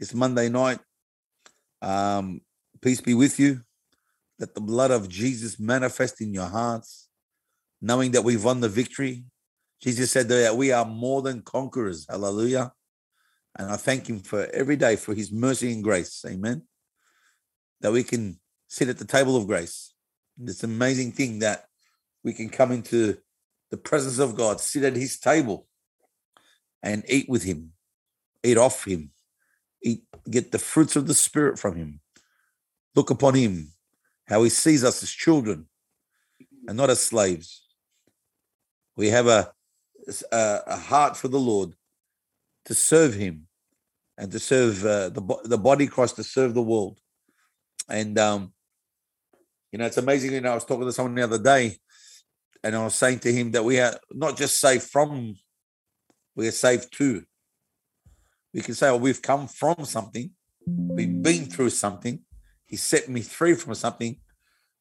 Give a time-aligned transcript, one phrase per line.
[0.00, 0.80] this Monday night.
[1.82, 2.40] Um,
[2.80, 3.60] peace be with you.
[4.38, 7.08] Let the blood of Jesus manifest in your hearts,
[7.82, 9.24] knowing that we've won the victory.
[9.82, 12.06] Jesus said that we are more than conquerors.
[12.08, 12.72] Hallelujah.
[13.56, 16.24] And I thank him for every day for his mercy and grace.
[16.26, 16.62] Amen.
[17.82, 19.92] That we can sit at the table of grace.
[20.38, 21.66] This amazing thing that
[22.24, 23.18] we can come into
[23.70, 25.66] the presence of God, sit at his table
[26.82, 27.72] and eat with him,
[28.42, 29.10] eat off him,
[29.82, 32.00] eat, get the fruits of the spirit from him.
[32.94, 33.72] Look upon him,
[34.26, 35.66] how he sees us as children
[36.66, 37.64] and not as slaves.
[38.96, 39.52] We have a,
[40.32, 41.72] a, a heart for the Lord
[42.66, 43.46] to serve him
[44.18, 46.98] and to serve uh, the, the body Christ to serve the world.
[47.88, 48.52] And, um,
[49.72, 50.32] you know, it's amazing.
[50.32, 51.78] You know, I was talking to someone the other day
[52.62, 55.36] and I was saying to him that we are not just saved from,
[56.36, 57.24] we are saved to.
[58.52, 60.30] We can say, well, we've come from something,
[60.66, 62.20] we've been through something,
[62.66, 64.18] he set me free from something,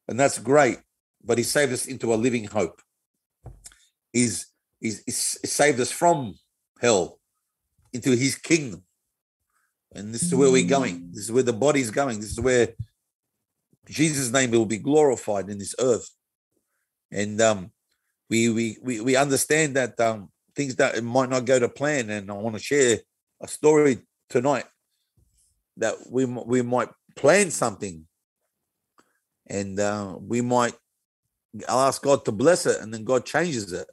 [0.07, 0.79] and that's great.
[1.23, 2.81] But he saved us into a living hope.
[4.13, 4.47] He's,
[4.79, 6.35] he's, he's saved us from
[6.81, 7.19] hell
[7.93, 8.83] into his kingdom.
[9.91, 11.09] And this is where we're going.
[11.11, 12.19] This is where the body's going.
[12.19, 12.69] This is where
[13.87, 16.09] Jesus' name will be glorified in this earth
[17.11, 17.71] and um,
[18.29, 22.09] we, we we we understand that um, things that might not go to plan.
[22.09, 22.99] And I want to share
[23.41, 24.65] a story tonight
[25.77, 28.05] that we we might plan something,
[29.47, 30.73] and uh, we might
[31.67, 33.87] I'll ask God to bless it, and then God changes it.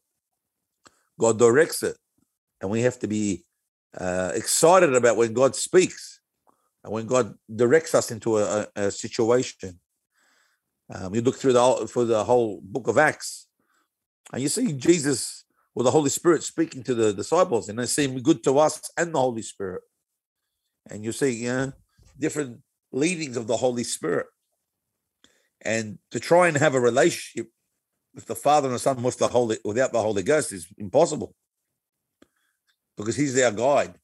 [1.19, 1.97] God directs it,
[2.61, 3.45] and we have to be
[3.97, 6.21] uh, excited about when God speaks
[6.85, 9.81] and when God directs us into a, a, situation.
[10.93, 13.49] Um, you look through the for the whole book of Acts,
[14.33, 15.46] and you see Jesus
[15.77, 19.15] or the Holy Spirit speaking to the disciples, and they seem good to us and
[19.15, 19.83] the Holy Spirit.
[20.91, 21.73] And you see, you know,
[22.19, 22.61] different
[22.93, 24.27] leadings of the Holy Spirit.
[25.61, 27.53] And to try and have a relationship
[28.15, 31.35] with the Father and the Son with the Holy without the Holy Ghost is impossible.
[32.97, 33.97] Because He's our guide.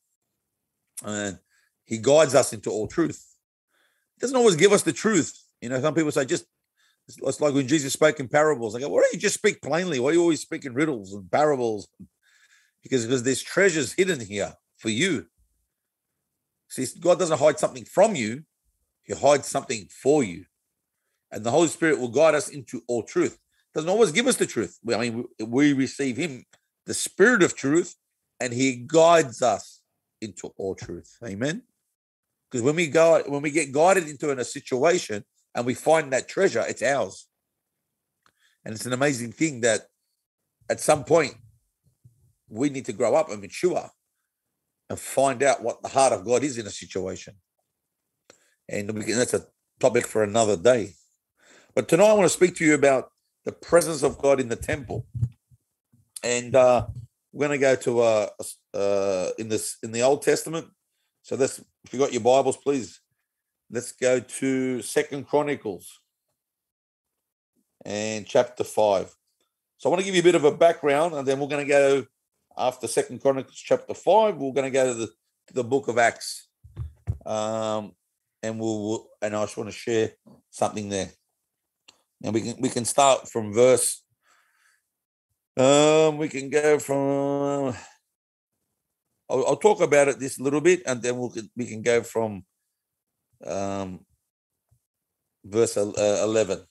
[1.03, 1.38] And
[1.87, 3.25] He guides us into all truth.
[4.16, 5.43] He doesn't always give us the truth.
[5.62, 6.44] You know, some people say, just
[7.09, 8.75] it's like when Jesus spoke in parables.
[8.75, 9.99] I go, why don't you just speak plainly?
[9.99, 11.89] Why are you always speaking riddles and parables?
[12.83, 15.27] Because, because there's treasures hidden here for you.
[16.69, 18.45] See, God doesn't hide something from you,
[19.03, 20.47] He hides something for you.
[21.31, 23.39] And the Holy Spirit will guide us into all truth.
[23.75, 24.79] Doesn't always give us the truth.
[24.93, 26.45] I mean, we receive Him,
[26.87, 27.95] the Spirit of truth,
[28.41, 29.81] and He guides us
[30.21, 31.17] into all truth.
[31.25, 31.62] Amen.
[32.51, 35.25] Because when we go, when we get guided into a situation,
[35.55, 37.27] and we find that treasure, it's ours.
[38.65, 39.89] And it's an amazing thing that
[40.71, 41.35] at some point
[42.49, 43.91] we need to grow up and mature
[44.89, 47.35] and find out what the heart of God is in a situation.
[48.69, 49.47] And that's a
[49.81, 50.93] topic for another day.
[51.75, 53.11] But tonight I want to speak to you about
[53.45, 55.07] the presence of God in the temple.
[56.23, 56.87] And uh,
[57.33, 58.29] we're going to go to uh,
[58.75, 60.69] uh, in this in the Old Testament.
[61.23, 63.01] So that's if you got your Bibles, please
[63.75, 66.00] Let's go to Second Chronicles
[67.87, 69.16] and chapter five.
[69.78, 71.65] So I want to give you a bit of a background, and then we're going
[71.65, 72.06] to go
[72.59, 74.37] after Second Chronicles chapter five.
[74.37, 75.09] We're going to go to the
[75.55, 76.49] the book of Acts,
[77.25, 77.93] um,
[78.43, 80.11] and we'll, and I just want to share
[80.50, 81.09] something there.
[82.22, 84.05] And we can we can start from verse.
[85.56, 87.75] Um, we can go from.
[89.31, 92.44] I'll, I'll talk about it this little bit, and then we'll we can go from
[93.47, 94.01] um,
[95.45, 96.63] verse uh, 11.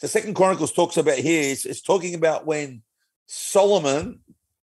[0.00, 2.82] The second Chronicles talks about here, it's, it's, talking about when
[3.26, 4.20] Solomon,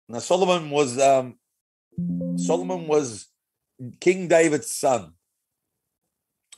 [0.08, 1.38] now Solomon was um,
[2.36, 3.28] Solomon was
[4.00, 5.14] King David's son.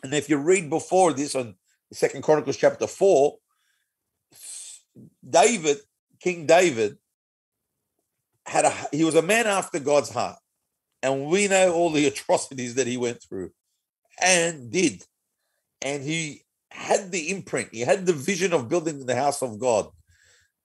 [0.03, 1.55] And if you read before this on
[1.93, 3.37] Second Chronicles chapter 4,
[5.27, 5.77] David,
[6.19, 6.97] King David,
[8.45, 10.37] had a he was a man after God's heart.
[11.01, 13.51] And we know all the atrocities that he went through
[14.21, 15.03] and did.
[15.81, 19.89] And he had the imprint, he had the vision of building the house of God.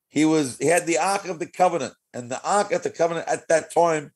[0.08, 3.28] He was he had the Ark of the Covenant, and the Ark of the Covenant
[3.28, 4.12] at that time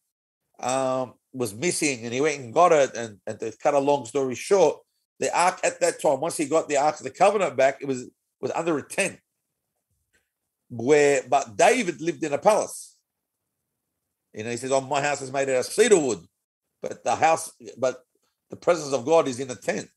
[0.58, 2.94] um, was missing, and he went and got it.
[2.96, 4.78] And, and to cut a long story short,
[5.20, 7.86] the Ark at that time, once he got the Ark of the Covenant back, it
[7.86, 8.10] was
[8.40, 9.18] was under a tent.
[10.68, 12.96] Where but David lived in a palace.
[14.32, 16.26] You know, he says, "Oh, my house is made out of cedar wood,"
[16.82, 18.02] but the house, but
[18.54, 19.88] the presence of God is in a tent.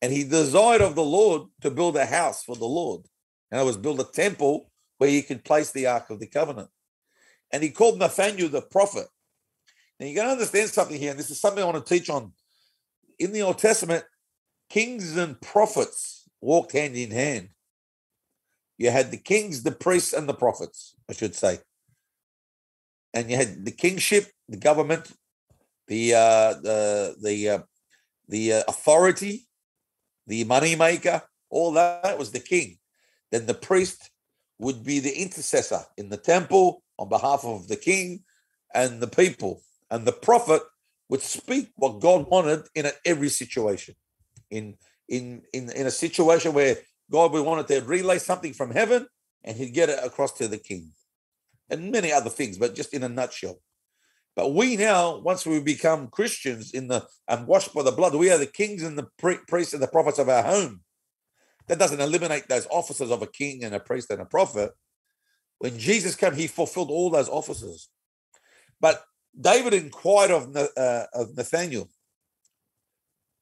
[0.00, 3.02] And he desired of the Lord to build a house for the Lord.
[3.50, 6.70] And it was build a temple where he could place the Ark of the Covenant.
[7.52, 9.08] And he called Nathaniel the prophet.
[9.98, 12.08] Now you got to understand something here, and this is something I want to teach
[12.08, 12.32] on
[13.18, 14.04] in the Old Testament,
[14.70, 17.50] kings and prophets walked hand in hand.
[18.78, 21.58] You had the kings, the priests, and the prophets, I should say.
[23.12, 25.12] And you had the kingship, the government,
[25.90, 27.58] the uh, the the uh,
[28.28, 29.48] the uh, authority,
[30.28, 31.20] the money maker,
[31.50, 32.78] all that was the king.
[33.32, 34.10] Then the priest
[34.60, 38.22] would be the intercessor in the temple on behalf of the king
[38.72, 39.62] and the people.
[39.90, 40.62] And the prophet
[41.08, 43.96] would speak what God wanted in every situation.
[44.48, 44.76] In
[45.08, 46.76] in in in a situation where
[47.10, 49.08] God would wanted to relay something from heaven
[49.42, 50.92] and he'd get it across to the king.
[51.68, 53.58] And many other things, but just in a nutshell.
[54.40, 58.30] But we now, once we become Christians in the and washed by the blood, we
[58.30, 59.06] are the kings and the
[59.46, 60.80] priests and the prophets of our home.
[61.66, 64.70] That doesn't eliminate those offices of a king and a priest and a prophet.
[65.58, 67.90] When Jesus came, he fulfilled all those offices.
[68.80, 69.04] But
[69.38, 71.90] David inquired of, uh, of Nathaniel,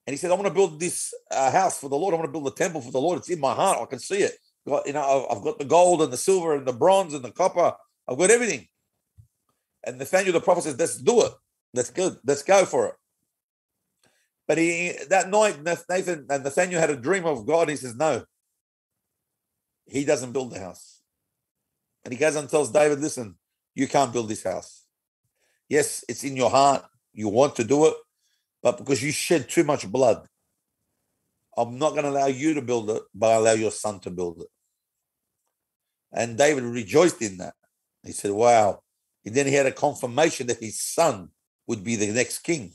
[0.04, 2.12] and he said, "I want to build this uh, house for the Lord.
[2.12, 3.20] I want to build a temple for the Lord.
[3.20, 3.78] It's in my heart.
[3.80, 4.32] I can see it.
[4.66, 7.30] Got, you know, I've got the gold and the silver and the bronze and the
[7.30, 7.72] copper.
[8.08, 8.66] I've got everything."
[9.88, 11.34] And Nathaniel the prophet says, "Let's do it.
[11.74, 12.16] Let's go.
[12.24, 12.96] Let's go for it."
[14.48, 17.70] But he that night, Nathan and Nathaniel had a dream of God.
[17.70, 18.26] He says, "No,
[19.86, 21.02] he doesn't build the house."
[22.04, 23.38] And he goes and tells David, "Listen,
[23.74, 24.86] you can't build this house.
[25.68, 26.86] Yes, it's in your heart.
[27.14, 27.96] You want to do it,
[28.62, 30.28] but because you shed too much blood,
[31.56, 34.10] I'm not going to allow you to build it, but I allow your son to
[34.10, 34.48] build it."
[36.12, 37.56] And David rejoiced in that.
[38.04, 38.82] He said, "Wow."
[39.28, 41.28] And then he had a confirmation that his son
[41.66, 42.72] would be the next king.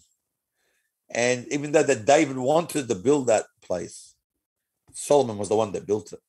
[1.10, 4.14] And even though that David wanted to build that place,
[4.92, 6.20] Solomon was the one that built it.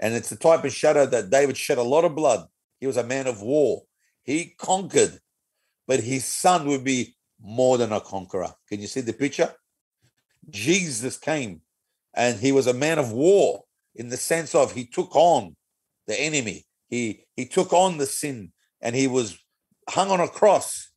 [0.00, 2.48] And it's the type of shadow that David shed a lot of blood.
[2.80, 3.84] He was a man of war.
[4.24, 5.20] He conquered,
[5.86, 8.54] but his son would be more than a conqueror.
[8.68, 9.54] Can you see the picture?
[10.50, 11.60] Jesus came
[12.12, 15.54] and he was a man of war in the sense of he took on
[16.08, 16.66] the enemy.
[16.88, 18.50] He he took on the sin
[18.86, 19.36] and he was
[19.88, 20.92] hung on a cross.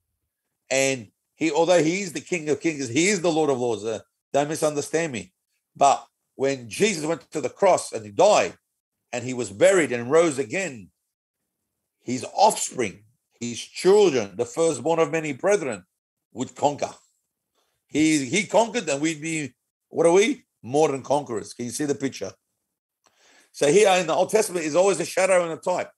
[0.70, 3.84] And he, although he is the King of Kings, he is the Lord of Lords.
[3.84, 4.02] Uh,
[4.32, 5.34] don't misunderstand me.
[5.76, 6.06] But
[6.36, 8.54] when Jesus went to the cross and he died,
[9.12, 10.92] and he was buried and rose again,
[12.00, 13.06] his offspring,
[13.40, 15.84] his children, the firstborn of many brethren,
[16.32, 16.94] would conquer.
[17.88, 19.56] He he conquered, and we'd be
[19.90, 20.44] what are we?
[20.62, 21.56] More than conquerors.
[21.56, 22.34] Can you see the picture?
[23.52, 25.90] So here in the Old Testament is always a shadow and a type.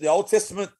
[0.00, 0.72] The Old Testament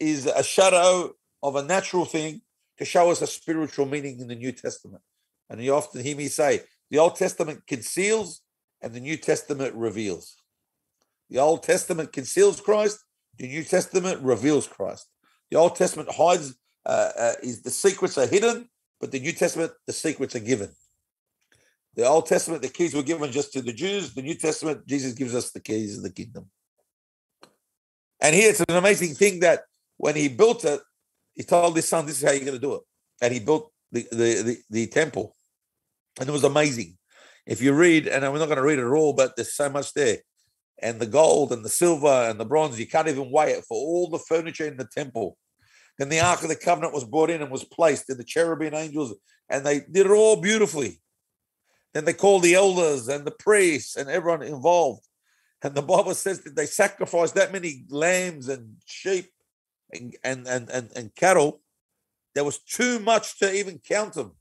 [0.00, 2.42] is a shadow of a natural thing
[2.78, 5.02] to show us a spiritual meaning in the New Testament.
[5.48, 8.42] And you often hear me say, the Old Testament conceals
[8.82, 10.36] and the New Testament reveals.
[11.30, 12.98] The Old Testament conceals Christ,
[13.38, 15.08] the New Testament reveals Christ.
[15.50, 16.54] The Old Testament hides,
[16.86, 18.68] uh, uh, is the secrets are hidden,
[19.00, 20.70] but the New Testament, the secrets are given.
[21.94, 24.14] The Old Testament, the keys were given just to the Jews.
[24.14, 26.50] The New Testament, Jesus gives us the keys of the kingdom.
[28.20, 29.64] And here it's an amazing thing that
[29.96, 30.80] when he built it,
[31.34, 32.82] he told his son, "This is how you're going to do it,"
[33.20, 35.36] and he built the the the, the temple,
[36.18, 36.96] and it was amazing.
[37.46, 39.92] If you read, and we're not going to read it all, but there's so much
[39.92, 40.18] there,
[40.80, 43.76] and the gold and the silver and the bronze, you can't even weigh it for
[43.76, 45.36] all the furniture in the temple.
[45.98, 48.74] Then the Ark of the Covenant was brought in and was placed, and the cherubim
[48.74, 49.14] angels,
[49.48, 51.00] and they did it all beautifully.
[51.92, 55.06] Then they called the elders and the priests and everyone involved.
[55.62, 59.30] And the Bible says that they sacrificed that many lambs and sheep
[59.94, 61.60] and, and, and, and, cattle,
[62.34, 64.32] there was too much to even count them.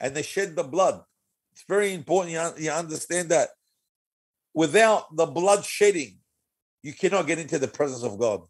[0.00, 1.02] And they shed the blood.
[1.52, 3.50] It's very important you, you understand that.
[4.54, 6.18] Without the blood shedding,
[6.82, 8.42] you cannot get into the presence of God.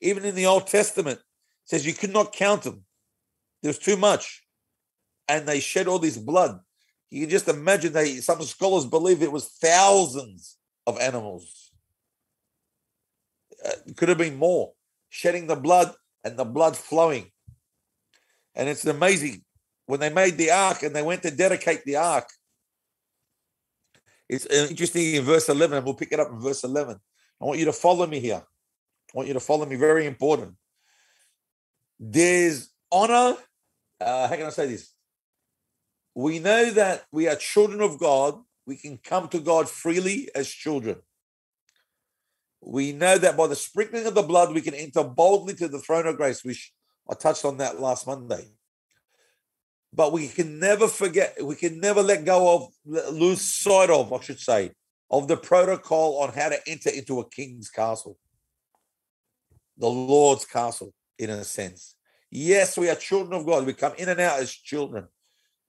[0.00, 1.20] Even in the Old Testament,
[1.64, 2.84] says you could not count them.
[3.62, 4.44] There's too much.
[5.28, 6.60] And they shed all this blood.
[7.10, 10.56] You can just imagine they some scholars believe it was thousands
[10.86, 11.67] of animals
[13.64, 14.72] uh, could have been more,
[15.08, 17.30] shedding the blood and the blood flowing.
[18.54, 19.44] And it's amazing
[19.86, 22.28] when they made the ark and they went to dedicate the ark.
[24.28, 26.98] It's uh, interesting in verse 11, and we'll pick it up in verse 11.
[27.40, 28.42] I want you to follow me here.
[28.42, 30.54] I want you to follow me, very important.
[31.98, 33.36] There's honor.
[34.00, 34.92] Uh, how can I say this?
[36.14, 38.40] We know that we are children of God.
[38.66, 40.96] We can come to God freely as children.
[42.60, 45.78] We know that by the sprinkling of the blood, we can enter boldly to the
[45.78, 46.72] throne of grace, which
[47.08, 48.48] I touched on that last Monday.
[49.92, 54.20] But we can never forget, we can never let go of, lose sight of, I
[54.20, 54.72] should say,
[55.10, 58.18] of the protocol on how to enter into a king's castle,
[59.78, 61.94] the Lord's castle, in a sense.
[62.30, 63.64] Yes, we are children of God.
[63.64, 65.08] We come in and out as children.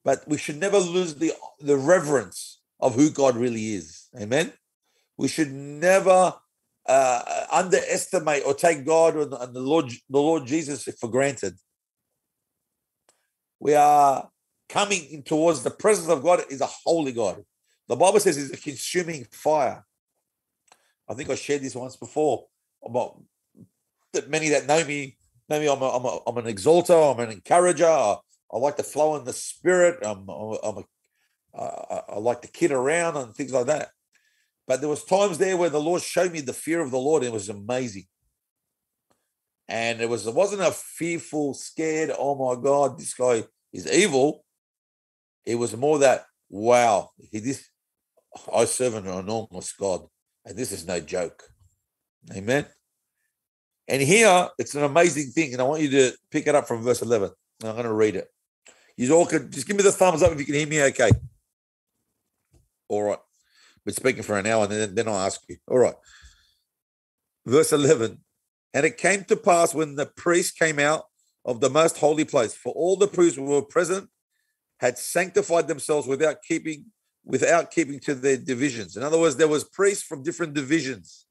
[0.04, 4.08] but we should never lose the, the reverence of who God really is.
[4.20, 4.52] Amen.
[5.18, 6.34] We should never
[6.90, 11.56] uh, underestimate or take God and, and the Lord, the Lord Jesus for granted.
[13.60, 14.30] We are
[14.68, 17.44] coming towards the presence of God is a holy God.
[17.88, 19.86] The Bible says he's a consuming fire.
[21.08, 22.46] I think I shared this once before
[22.84, 23.22] about
[24.14, 25.18] that many that know me
[25.50, 25.68] me.
[25.68, 26.94] I'm, a, I'm, a, I'm an exalter.
[26.94, 27.88] I'm an encourager.
[27.88, 28.18] I,
[28.52, 30.00] I like to flow in the spirit.
[30.04, 30.84] I'm, I'm a,
[31.58, 33.90] I, I like to kid around and things like that.
[34.70, 37.24] But there was times there where the Lord showed me the fear of the Lord.
[37.24, 38.06] And it was amazing.
[39.68, 44.46] And it was it wasn't a fearful, scared, oh my God, this guy is evil.
[45.44, 47.68] It was more that, wow, he this
[48.56, 50.06] I serve an enormous God,
[50.46, 51.42] and this is no joke.
[52.36, 52.68] Amen.
[53.88, 56.84] And here it's an amazing thing, and I want you to pick it up from
[56.84, 57.32] verse 11.
[57.64, 58.28] I'm going to read it.
[58.98, 61.10] You all could just give me the thumbs up if you can hear me okay.
[62.88, 63.20] All right.
[63.90, 65.58] Been speaking for an hour, and then, then I'll ask you.
[65.68, 65.96] All right.
[67.44, 68.20] Verse 11.
[68.76, 71.06] And it came to pass when the priest came out
[71.44, 74.08] of the most holy place, for all the priests who were present
[74.80, 76.86] had sanctified themselves without keeping
[77.26, 78.96] without keeping to their divisions.
[78.96, 81.26] In other words, there was priests from different divisions.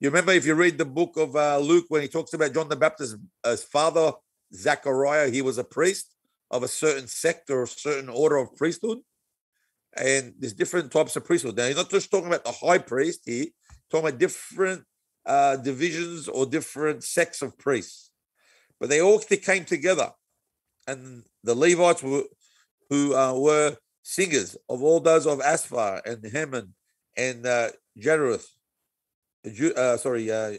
[0.00, 2.70] You remember if you read the book of uh, Luke when he talks about John
[2.70, 4.12] the Baptist as father
[4.54, 6.14] Zachariah, he was a priest
[6.50, 9.00] of a certain sect or a certain order of priesthood.
[10.00, 11.56] And there's different types of priesthood.
[11.56, 13.46] Now, he's not just talking about the high priest here,
[13.90, 14.84] talking about different
[15.26, 18.10] uh, divisions or different sects of priests.
[18.78, 20.10] But they all came together.
[20.86, 22.24] And the Levites were,
[22.88, 26.74] who uh, were singers of all those of Asaph and Heman
[27.16, 27.68] and uh,
[29.76, 30.54] uh, sorry, uh,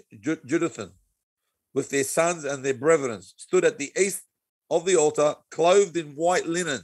[1.73, 4.23] with their sons and their brethren, stood at the east
[4.69, 6.81] of the altar, clothed in white linen.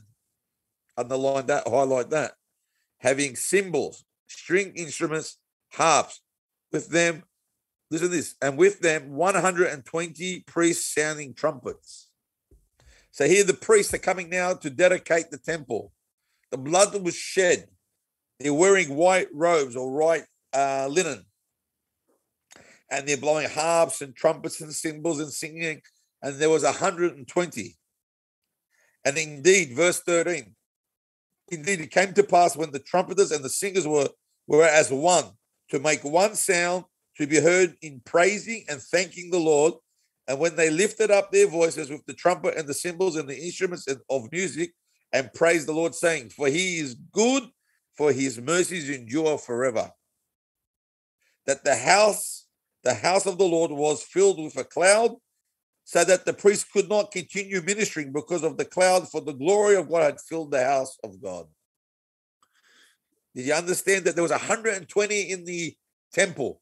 [0.97, 2.33] Underline that, highlight that.
[3.05, 5.37] Having cymbals, string instruments,
[5.73, 6.21] harps.
[6.71, 7.21] With them,
[7.91, 12.09] listen to this, and with them 120 priests sounding trumpets.
[13.11, 15.91] So here the priests are coming now to dedicate the temple.
[16.49, 17.67] The blood that was shed.
[18.39, 21.25] They're wearing white robes or white uh, linen.
[22.89, 25.83] And they're blowing harps and trumpets and cymbals and singing.
[26.23, 27.77] And there was 120.
[29.05, 30.54] And indeed, verse 13,
[31.49, 34.09] indeed, it came to pass when the trumpeters and the singers were,
[34.47, 35.25] were as one
[35.69, 36.85] to make one sound
[37.17, 39.73] to be heard in praising and thanking the Lord.
[40.27, 43.37] And when they lifted up their voices with the trumpet and the cymbals and the
[43.37, 44.73] instruments of music,
[45.15, 47.43] and praised the Lord, saying, For he is good,
[47.95, 49.91] for his mercies endure forever.
[51.45, 52.47] That the house,
[52.83, 55.15] the house of the Lord was filled with a cloud,
[55.85, 59.75] so that the priest could not continue ministering because of the cloud, for the glory
[59.75, 61.45] of God had filled the house of God.
[63.35, 65.75] Did you understand that there was 120 in the
[66.11, 66.59] temple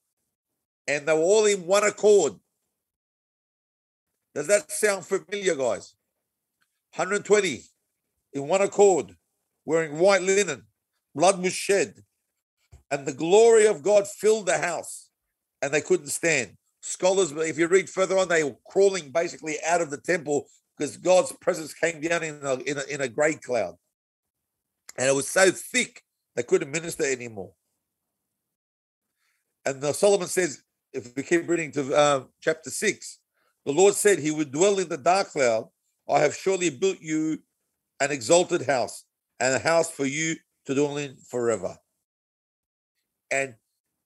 [0.88, 2.34] and they were all in one accord?
[4.36, 5.96] Does that sound familiar, guys?
[6.96, 7.62] 120
[8.34, 9.16] in one accord,
[9.66, 10.64] wearing white linen.
[11.16, 12.04] Blood was shed,
[12.92, 15.10] and the glory of God filled the house,
[15.62, 16.58] and they couldn't stand.
[16.86, 20.48] Scholars, but if you read further on, they were crawling basically out of the temple
[20.78, 23.76] because God's presence came down in a, in a, in a great cloud.
[24.98, 26.02] And it was so thick,
[26.36, 27.54] they couldn't minister anymore.
[29.66, 30.62] And the Solomon says,
[30.92, 33.20] if we keep reading to uh, chapter 6,
[33.66, 35.70] the Lord said he would dwell in the dark cloud.
[36.10, 37.40] I have surely built you
[38.02, 39.06] an exalted house
[39.40, 40.36] and a house for you
[40.66, 41.78] to dwell in forever.
[43.32, 43.56] And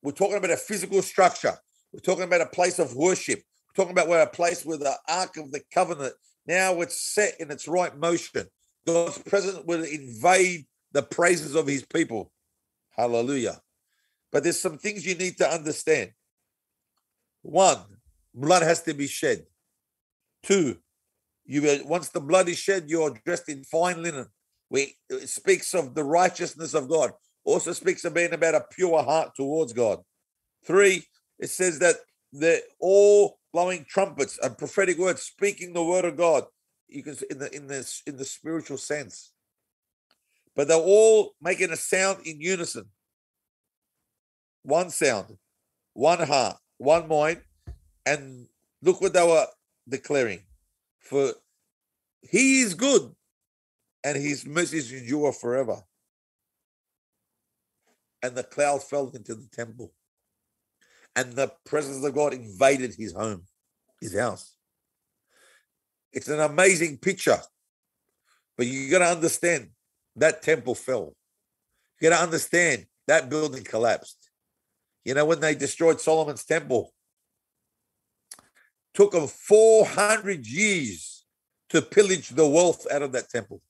[0.04, 1.58] we're talking about a physical structure.
[1.98, 3.40] We're talking about a place of worship.
[3.40, 6.14] We're talking about where a place where the Ark of the Covenant
[6.46, 8.46] now it's set in its right motion.
[8.86, 12.32] God's presence will invade the praises of his people.
[12.96, 13.60] Hallelujah.
[14.32, 16.12] But there's some things you need to understand.
[17.42, 17.80] One,
[18.34, 19.46] blood has to be shed.
[20.44, 20.78] Two,
[21.46, 24.28] you once the blood is shed, you are dressed in fine linen.
[24.70, 27.12] We it speaks of the righteousness of God.
[27.44, 30.00] Also speaks of being about a pure heart towards God.
[30.64, 31.04] Three,
[31.40, 31.96] it says that
[32.32, 36.46] they're all blowing trumpets and prophetic words, speaking the word of God.
[36.88, 39.34] You can in the in the in the spiritual sense.
[40.56, 42.86] But they're all making a sound in unison.
[44.64, 45.38] One sound,
[45.94, 47.42] one heart, one mind,
[48.06, 48.48] and
[48.82, 49.48] look what they were
[49.88, 50.42] declaring
[51.08, 51.34] for
[52.22, 53.16] he is good
[54.04, 55.84] and his mercies endure forever.
[58.22, 59.94] And the cloud fell into the temple,
[61.18, 63.44] and the presence of God invaded his home,
[64.00, 64.56] his house.
[66.14, 67.40] It's an amazing picture,
[68.56, 69.70] but you got to understand
[70.16, 71.16] that temple fell.
[72.00, 74.30] You got to understand that building collapsed.
[75.04, 76.94] You know, when they destroyed Solomon's temple,
[78.94, 81.26] took them 400 years
[81.70, 83.62] to pillage the wealth out of that temple.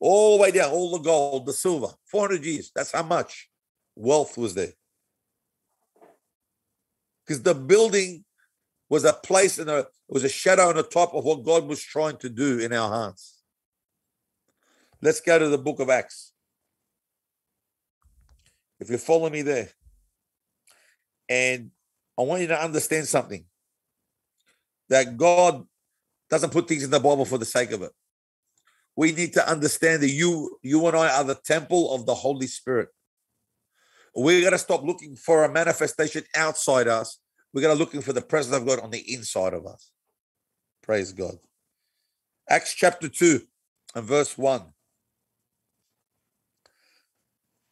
[0.00, 2.70] all the way down, all the gold, the silver, 400 years.
[2.74, 3.48] That's how much
[3.96, 4.72] wealth was there.
[7.26, 8.24] Because the building
[8.88, 11.82] was a place and a was a shadow on the top of what God was
[11.82, 13.42] trying to do in our hearts.
[15.02, 16.32] Let's go to the book of Acts.
[18.78, 19.70] If you follow me there.
[21.28, 21.72] And
[22.16, 23.44] I want you to understand something
[24.88, 25.66] that God
[26.30, 27.92] doesn't put things in the Bible for the sake of it.
[28.94, 32.46] We need to understand that you, you and I are the temple of the Holy
[32.46, 32.88] Spirit.
[34.16, 37.18] We got to stop looking for a manifestation outside us.
[37.52, 39.90] We got to looking for the presence of God on the inside of us.
[40.82, 41.34] Praise God.
[42.48, 43.40] Acts chapter 2
[43.94, 44.62] and verse 1.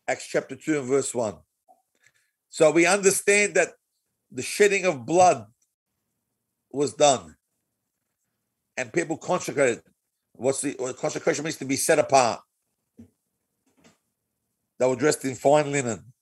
[0.07, 1.35] Acts chapter 2 and verse 1.
[2.51, 3.71] So we understand that
[4.31, 5.47] the shedding of blood
[6.71, 7.37] was done
[8.77, 9.83] and people consecrated.
[10.35, 12.41] What's the what consecration means to be set apart?
[14.79, 16.13] They were dressed in fine linen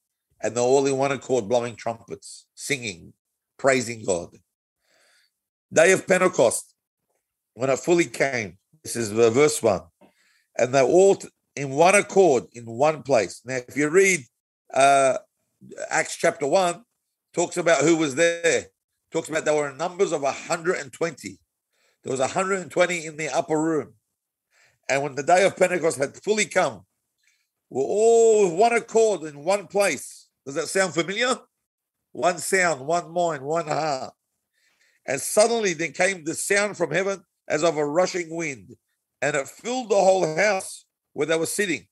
[0.43, 3.13] and they're all in one accord, blowing trumpets, singing,
[3.59, 4.37] praising God.
[5.73, 6.75] Day of Pentecost,
[7.55, 9.81] when it fully came, this is verse 1,
[10.59, 11.19] and they're all
[11.55, 13.43] in one accord in one place.
[13.45, 14.25] Now, if you read
[14.73, 15.19] uh,
[15.89, 16.83] Acts chapter 1,
[17.33, 18.67] talks about who was there.
[19.13, 21.39] Talks about there were numbers of 120.
[22.03, 23.95] There was 120 in the upper room.
[24.89, 26.83] And when the day of Pentecost had fully come,
[27.71, 30.22] we're all one accord in one place.
[30.45, 31.37] Does that sound familiar?
[32.13, 34.13] One sound, one mind, one heart.
[35.07, 38.77] And suddenly there came the sound from heaven as of a rushing wind,
[39.21, 41.87] and it filled the whole house where they were sitting.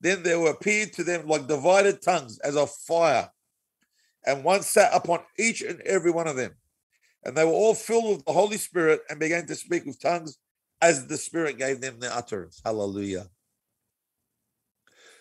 [0.00, 3.30] Then there appeared to them like divided tongues as of fire,
[4.24, 6.54] and one sat upon each and every one of them.
[7.24, 10.38] And they were all filled with the Holy Spirit and began to speak with tongues
[10.80, 12.60] as the Spirit gave them the utterance.
[12.64, 13.26] Hallelujah.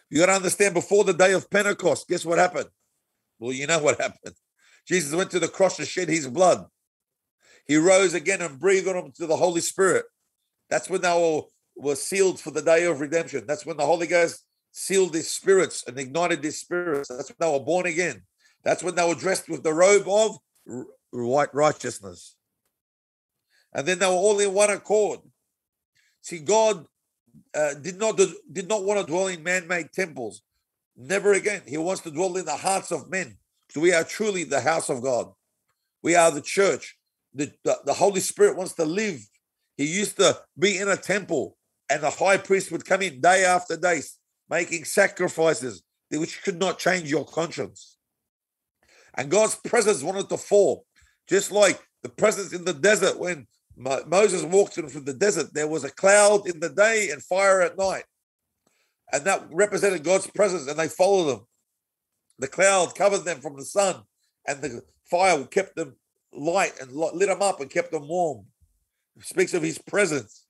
[0.09, 2.69] You got to understand before the day of Pentecost, guess what happened?
[3.39, 4.35] Well, you know what happened.
[4.87, 6.65] Jesus went to the cross to shed his blood.
[7.65, 10.05] He rose again and breathed on them to the Holy Spirit.
[10.69, 11.43] That's when they were
[11.77, 13.45] were sealed for the day of redemption.
[13.47, 17.09] That's when the Holy Ghost sealed their spirits and ignited their spirits.
[17.09, 18.23] That's when they were born again.
[18.63, 20.37] That's when they were dressed with the robe of
[21.13, 22.35] right righteousness.
[23.73, 25.19] And then they were all in one accord.
[26.21, 26.85] See, God
[27.55, 28.19] uh, did not
[28.51, 30.41] did not want to dwell in man-made temples.
[30.95, 31.61] Never again.
[31.67, 33.37] He wants to dwell in the hearts of men.
[33.69, 35.31] So we are truly the house of God.
[36.01, 36.97] We are the church.
[37.33, 39.19] The, the, the Holy Spirit wants to live.
[39.75, 41.55] He used to be in a temple
[41.89, 44.01] and the high priest would come in day after day,
[44.49, 47.97] making sacrifices which could not change your conscience.
[49.15, 50.85] And God's presence wanted to fall,
[51.27, 53.47] just like the presence in the desert when
[53.77, 55.53] Moses walked in through the desert.
[55.53, 58.05] There was a cloud in the day and fire at night.
[59.13, 61.45] And that represented God's presence, and they followed him.
[62.39, 64.03] The cloud covered them from the sun,
[64.47, 65.95] and the fire kept them
[66.33, 68.45] light and lit them up and kept them warm.
[69.15, 70.47] It speaks of his presence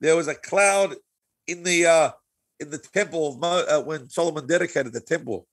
[0.00, 0.96] there was a cloud
[1.46, 2.10] in the uh,
[2.60, 5.46] in the temple of Mo, uh, when Solomon dedicated the temple.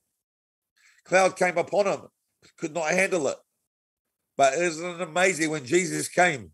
[1.06, 2.02] Cloud came upon him,
[2.58, 3.38] could not handle it.
[4.38, 6.52] But isn't it amazing when Jesus came?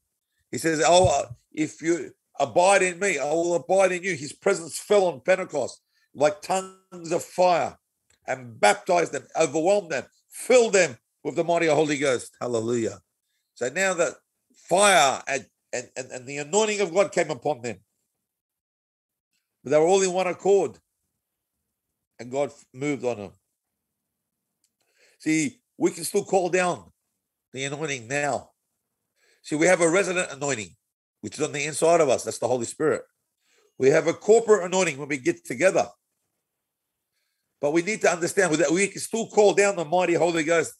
[0.52, 4.34] He says, "Oh, uh, if you abide in me, I will abide in you." His
[4.34, 5.82] presence fell on Pentecost
[6.14, 7.78] like tongues of fire,
[8.28, 12.36] and baptized them, overwhelmed them, filled them with the mighty Holy Ghost.
[12.40, 13.00] Hallelujah!
[13.54, 14.16] So now that
[14.54, 17.78] fire and, and, and the anointing of God came upon them.
[19.64, 20.78] But they were all in one accord.
[22.20, 23.32] And God moved on them.
[25.20, 26.92] See, we can still call down
[27.54, 28.52] the anointing now.
[29.42, 30.76] See, we have a resident anointing,
[31.22, 32.24] which is on the inside of us.
[32.24, 33.04] That's the Holy Spirit.
[33.78, 35.88] We have a corporate anointing when we get together.
[37.62, 40.74] But we need to understand that we can still call down the mighty Holy Ghost.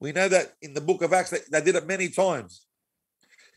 [0.00, 2.66] We know that in the book of Acts, they, did it many times.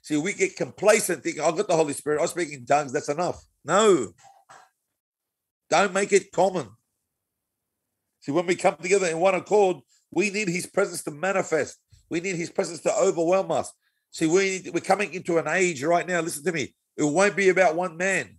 [0.01, 3.09] See, we get complacent thinking, I've got the Holy Spirit, I speak in tongues, that's
[3.09, 3.43] enough.
[3.65, 4.13] No.
[5.69, 6.69] Don't make it common.
[8.21, 9.77] See, when we come together in one accord,
[10.11, 11.77] we need his presence to manifest.
[12.09, 13.71] We need his presence to overwhelm us.
[14.11, 16.21] See, we need, we're coming into an age right now.
[16.21, 16.73] Listen to me.
[16.97, 18.37] It won't be about one man.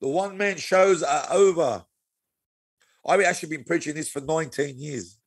[0.00, 1.84] The one man shows are over.
[3.06, 5.18] I've actually been preaching this for 19 years.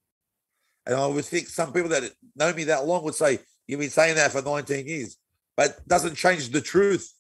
[0.86, 2.04] And I would think some people that
[2.36, 5.18] know me that long would say, You've been saying that for 19 years,
[5.58, 7.14] but doesn't change the truth.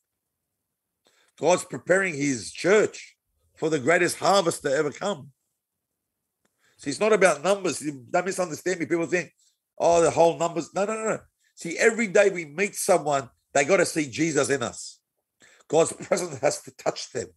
[1.38, 3.18] God's preparing his church
[3.56, 5.32] for the greatest harvest to ever come.
[6.78, 7.80] See, it's not about numbers.
[7.80, 8.86] Don't misunderstand me.
[8.86, 9.32] People think,
[9.78, 10.74] oh, the whole numbers.
[10.74, 11.20] No, no, no, no.
[11.56, 15.00] See, every day we meet someone, they got to see Jesus in us.
[15.68, 17.28] God's presence has to touch them.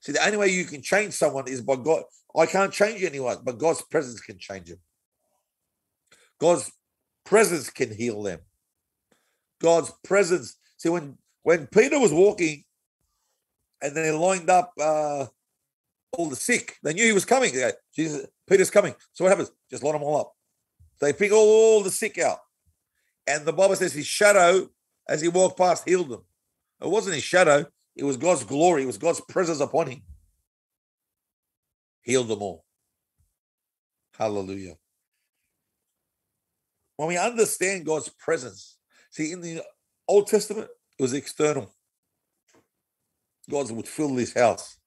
[0.00, 2.02] See, the only way you can change someone is by God.
[2.36, 4.78] I can't change anyone, but God's presence can change them.
[6.38, 6.70] God's
[7.24, 8.40] presence can heal them.
[9.60, 10.56] God's presence.
[10.76, 12.64] See, when when Peter was walking
[13.80, 15.26] and they lined up uh,
[16.12, 17.52] all the sick, they knew he was coming.
[17.94, 18.94] Jesus, Peter's coming.
[19.12, 19.50] So what happens?
[19.70, 20.35] Just line them all up.
[21.00, 22.38] They pick all the sick out.
[23.26, 24.68] And the Bible says his shadow,
[25.08, 26.24] as he walked past, healed them.
[26.80, 30.02] It wasn't his shadow, it was God's glory, it was God's presence upon him.
[32.02, 32.64] Healed them all.
[34.16, 34.76] Hallelujah.
[36.96, 38.78] When we understand God's presence,
[39.10, 39.62] see, in the
[40.08, 41.74] Old Testament, it was external.
[43.50, 44.78] God would fill this house.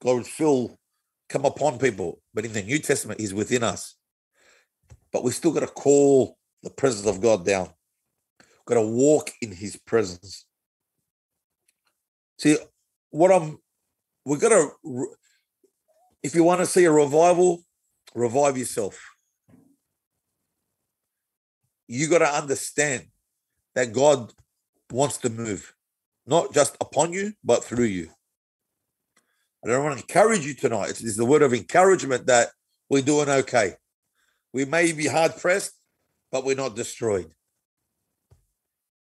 [0.00, 0.78] God would fill,
[1.28, 2.20] come upon people.
[2.32, 3.96] But in the New Testament, He's within us.
[5.14, 7.70] But we still got to call the presence of God down.
[8.40, 10.44] We've got to walk in His presence.
[12.36, 12.56] See,
[13.10, 13.60] what I'm,
[14.24, 15.06] we've got to,
[16.24, 17.62] if you want to see a revival,
[18.12, 19.00] revive yourself.
[21.86, 23.04] You got to understand
[23.76, 24.32] that God
[24.90, 25.76] wants to move,
[26.26, 28.10] not just upon you, but through you.
[29.62, 30.90] And I want to encourage you tonight.
[30.90, 32.48] It's, it's the word of encouragement that
[32.90, 33.74] we're doing okay.
[34.54, 35.72] We may be hard pressed,
[36.30, 37.34] but we're not destroyed.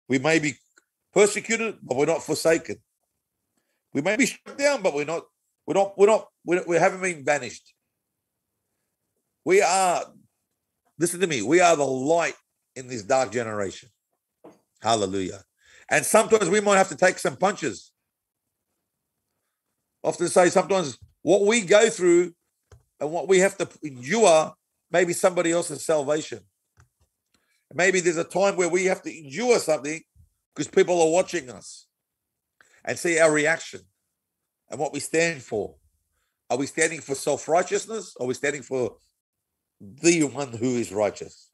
[0.07, 0.53] We may be
[1.13, 2.75] persecuted, but we're not forsaken.
[3.91, 5.23] We may be struck down, but we're not.
[5.65, 5.97] We're not.
[5.97, 6.27] We're not.
[6.45, 7.73] We, we haven't been banished.
[9.43, 10.03] We are.
[10.99, 11.41] Listen to me.
[11.41, 12.35] We are the light
[12.75, 13.89] in this dark generation.
[14.79, 15.41] Hallelujah.
[15.89, 17.91] And sometimes we might have to take some punches.
[20.03, 22.33] Often say sometimes what we go through
[22.99, 24.53] and what we have to endure
[24.91, 26.39] maybe somebody else's salvation.
[27.73, 30.01] Maybe there's a time where we have to endure something
[30.53, 31.87] because people are watching us
[32.83, 33.81] and see our reaction
[34.69, 35.75] and what we stand for.
[36.49, 38.15] Are we standing for self righteousness?
[38.19, 38.97] Are we standing for
[39.79, 41.49] the one who is righteous?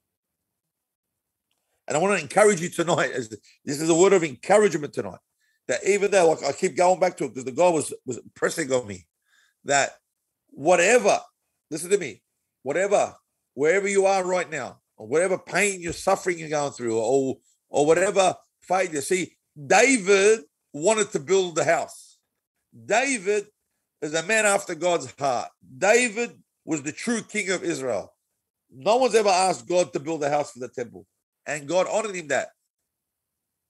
[1.87, 5.19] And I want to encourage you tonight, as this is a word of encouragement tonight,
[5.67, 8.19] that even though like I keep going back to it because the guy was was
[8.35, 9.05] pressing on me,
[9.65, 9.91] that
[10.49, 11.19] whatever,
[11.69, 12.23] listen to me,
[12.63, 13.13] whatever,
[13.57, 17.37] wherever you are right now, or whatever pain you're suffering you're going through, or
[17.69, 19.01] or whatever failure.
[19.01, 20.41] See, David
[20.73, 22.17] wanted to build the house.
[22.85, 23.47] David
[24.01, 25.49] is a man after God's heart.
[25.77, 26.31] David
[26.65, 28.13] was the true king of Israel.
[28.69, 31.07] No one's ever asked God to build a house for the temple
[31.47, 32.49] and God honored him that.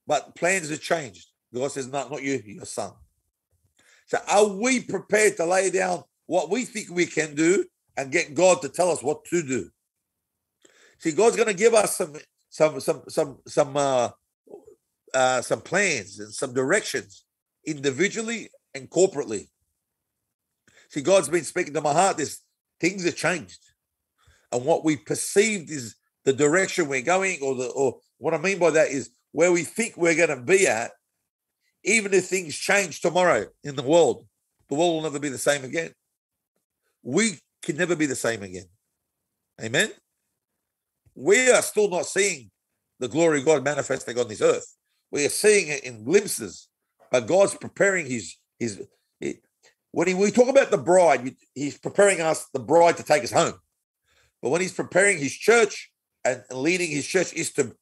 [0.06, 1.26] But plans have changed.
[1.54, 2.92] God says, "Not, not you, your son."
[4.06, 7.64] So, are we prepared to lay down what we think we can do
[7.96, 9.70] and get God to tell us what to do?
[10.98, 12.16] See, God's going to give us some,
[12.48, 14.10] some, some, some, some, uh,
[15.14, 17.24] uh, some plans and some directions,
[17.64, 19.48] individually and corporately.
[20.90, 22.16] See, God's been speaking to my heart.
[22.16, 22.40] This
[22.80, 23.60] things have changed,
[24.52, 28.58] and what we perceived is the direction we're going, or the or what I mean
[28.58, 30.90] by that is where we think we're going to be at,
[31.84, 34.26] even if things change tomorrow in the world,
[34.68, 35.92] the world will never be the same again.
[37.02, 38.66] We can never be the same again.
[39.62, 39.90] Amen.
[41.18, 42.50] We are still not seeing
[43.00, 44.76] the glory of God manifesting on this earth.
[45.10, 46.68] We are seeing it in glimpses,
[47.10, 48.82] but God's preparing His His.
[49.90, 53.32] when he, we talk about the bride, He's preparing us, the bride, to take us
[53.32, 53.54] home.
[54.42, 55.90] But when He's preparing His church,
[56.24, 57.74] and leading his church is to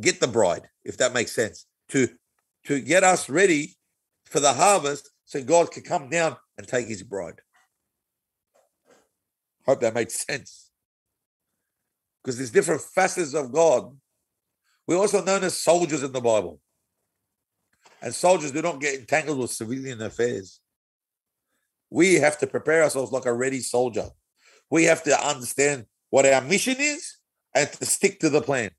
[0.00, 2.08] get the bride, if that makes sense, to
[2.64, 3.76] to get us ready
[4.24, 7.40] for the harvest so God can come down and take his bride.
[9.66, 10.67] Hope that made sense.
[12.28, 13.96] Because there's different facets of God.
[14.86, 16.60] We're also known as soldiers in the Bible.
[18.02, 20.60] And soldiers do not get entangled with civilian affairs.
[21.88, 24.10] We have to prepare ourselves like a ready soldier.
[24.68, 27.16] We have to understand what our mission is
[27.54, 28.72] and to stick to the plan.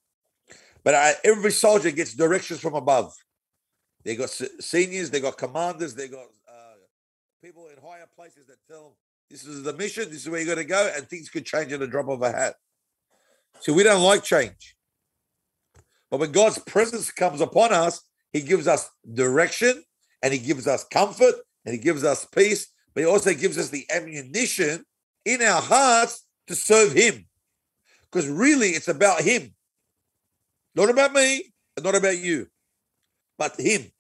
[0.84, 3.16] But I, every soldier gets directions from above.
[4.06, 6.78] They got seniors, they got commanders, they got uh,
[7.44, 8.94] people in higher places that tell them
[9.32, 11.74] this is the mission, this is where you're going to go, and things could change
[11.74, 12.54] in a drop of a hat.
[13.60, 14.76] So we don't like change.
[16.10, 19.84] But when God's presence comes upon us, He gives us direction
[20.22, 21.36] and He gives us comfort
[21.66, 24.84] and He gives us peace, but He also gives us the ammunition
[25.26, 27.26] in our hearts to serve Him.
[28.12, 29.54] Because really, it's about Him.
[30.76, 32.48] Not about me and not about you,
[33.38, 33.92] but Him.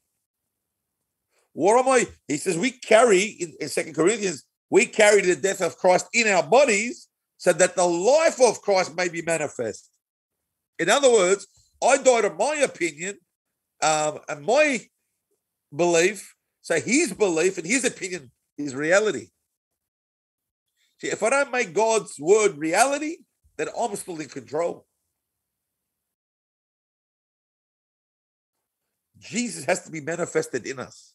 [1.54, 2.08] What am I?
[2.28, 6.28] He says we carry in, in Second Corinthians, we carry the death of Christ in
[6.28, 7.09] our bodies
[7.40, 9.90] so that the life of Christ may be manifest.
[10.78, 11.48] In other words,
[11.82, 13.18] I died of my opinion
[13.82, 14.82] um, and my
[15.74, 16.36] belief.
[16.62, 19.30] So his belief and his opinion is reality.
[21.00, 23.20] See, if I don't make God's word reality,
[23.58, 24.86] then I'm still in control.
[29.18, 31.14] Jesus has to be manifested in us.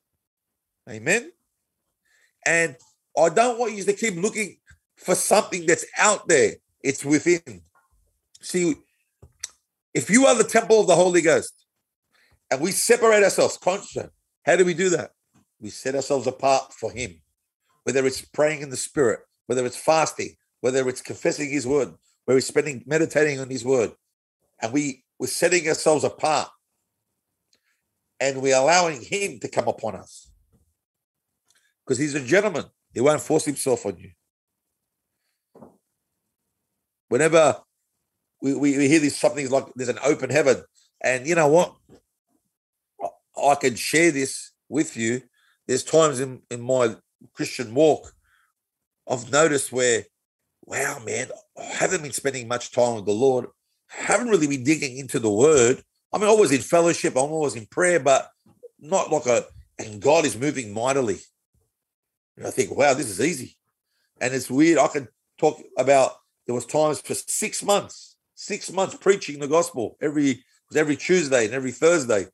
[0.88, 1.30] Amen.
[2.46, 2.76] And
[3.18, 4.56] I don't want you to keep looking
[5.04, 6.52] for something that's out there.
[6.82, 7.60] It's within.
[8.40, 8.74] See,
[9.92, 11.52] if you are the temple of the Holy Ghost
[12.50, 14.08] and we separate ourselves consciously,
[14.46, 15.10] how do we do that?
[15.60, 17.20] We set ourselves apart for Him,
[17.84, 22.36] whether it's praying in the Spirit, whether it's fasting, whether it's confessing His word, where
[22.36, 23.92] we're spending meditating on His word,
[24.62, 26.48] and we we're setting ourselves apart,
[28.20, 30.30] and we're allowing Him to come upon us,
[31.84, 32.64] because He's a gentleman.
[32.92, 34.10] He won't force Himself on you.
[37.08, 37.56] Whenever
[38.42, 40.62] we, we, we hear these something like there's an open heaven,
[41.02, 41.74] and you know what,
[43.36, 45.22] I can share this with you.
[45.66, 46.96] There's times in, in my
[47.34, 48.14] Christian walk
[49.08, 50.04] I've noticed where,
[50.64, 53.46] wow, man, I haven't been spending much time with the Lord.
[53.92, 55.82] I haven't really been digging into the word.
[56.12, 58.30] I mean, I always in fellowship, I'm always in prayer, but
[58.80, 59.44] not like a,
[59.78, 61.18] and God is moving mightily.
[62.36, 63.56] And I think, wow, this is easy.
[64.20, 64.78] And it's weird.
[64.78, 66.12] I can talk about
[66.46, 70.44] there was times for six months, six months preaching the gospel every
[70.76, 72.26] every Tuesday and every Thursday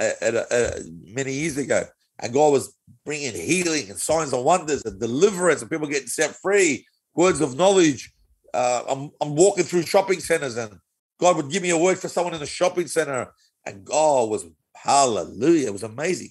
[0.00, 1.84] at, at, at many years ago.
[2.18, 6.34] And God was bringing healing and signs and wonders and deliverance and people getting set
[6.34, 6.84] free,
[7.14, 8.12] words of knowledge.
[8.52, 10.78] Uh, I'm, I'm walking through shopping centers and
[11.20, 13.32] God would give me a word for someone in the shopping center.
[13.66, 16.30] And God was, hallelujah, it was amazing.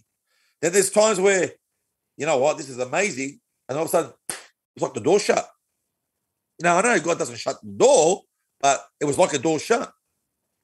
[0.61, 1.51] Then there's times where,
[2.17, 3.39] you know what, this is amazing.
[3.69, 5.47] And all of a sudden, it's like the door shut.
[6.61, 8.21] Now, I know God doesn't shut the door,
[8.61, 9.91] but it was like a door shut.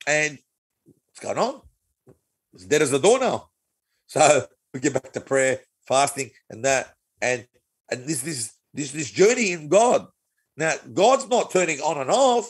[0.07, 0.39] And
[0.85, 1.61] what's going on?
[2.53, 3.49] It's dead as a door now.
[4.07, 7.47] So we get back to prayer, fasting, and that, and
[7.91, 10.07] and this this this this journey in God.
[10.57, 12.49] Now, God's not turning on and off.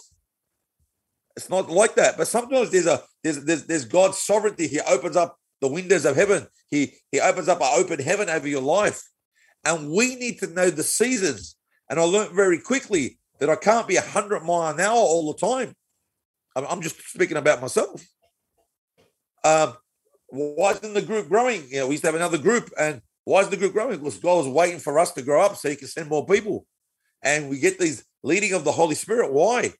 [1.35, 2.17] It's not like that.
[2.17, 4.67] But sometimes there's a there's there's, there's God's sovereignty.
[4.67, 6.47] He opens up the windows of heaven.
[6.69, 9.03] He he opens up an open heaven over your life.
[9.65, 11.55] And we need to know the seasons.
[11.89, 15.37] And I learned very quickly that I can't be 100 mile an hour all the
[15.37, 15.75] time.
[16.55, 18.01] I'm, just speaking about myself.
[19.43, 19.73] Um,
[20.29, 21.63] why isn't the group growing?
[21.69, 23.97] You know, we used to have another group, and why is the group growing?
[23.97, 26.65] Because God was waiting for us to grow up so He can send more people,
[27.21, 29.33] and we get these leading of the Holy Spirit.
[29.33, 29.73] Why?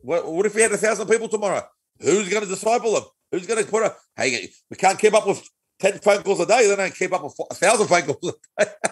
[0.00, 1.62] What, what if we had a thousand people tomorrow?
[2.00, 3.04] Who's going to disciple them?
[3.32, 3.94] Who's going to put a?
[4.14, 5.42] Hey, we can't keep up with
[5.80, 6.68] ten phone calls a day.
[6.68, 8.70] They don't keep up with a thousand phone calls a day.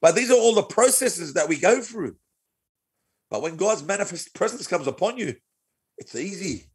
[0.00, 2.16] but these are all the processes that we go through.
[3.30, 5.34] But when God's manifest presence comes upon you,
[5.98, 6.66] it's easy.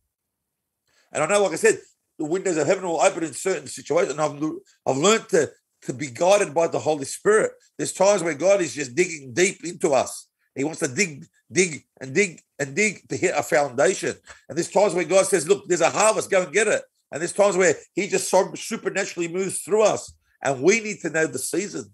[1.11, 1.79] And I know, like I said,
[2.17, 4.11] the windows of heaven will open in certain situations.
[4.17, 4.41] And I've,
[4.85, 5.49] I've learned to,
[5.83, 7.51] to be guided by the Holy Spirit.
[7.77, 10.27] There's times where God is just digging deep into us.
[10.55, 14.15] He wants to dig, dig, and dig and dig to hit a foundation.
[14.49, 16.81] And there's times where God says, Look, there's a harvest, go and get it.
[17.11, 20.13] And there's times where He just supernaturally moves through us.
[20.43, 21.93] And we need to know the season.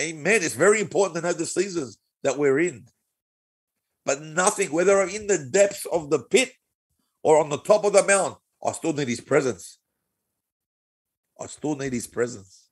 [0.00, 0.42] Amen.
[0.42, 2.86] It's very important to know the seasons that we're in.
[4.04, 6.52] But nothing, whether I'm in the depths of the pit
[7.22, 9.78] or on the top of the mountain, I still need his presence.
[11.40, 12.68] I still need his presence.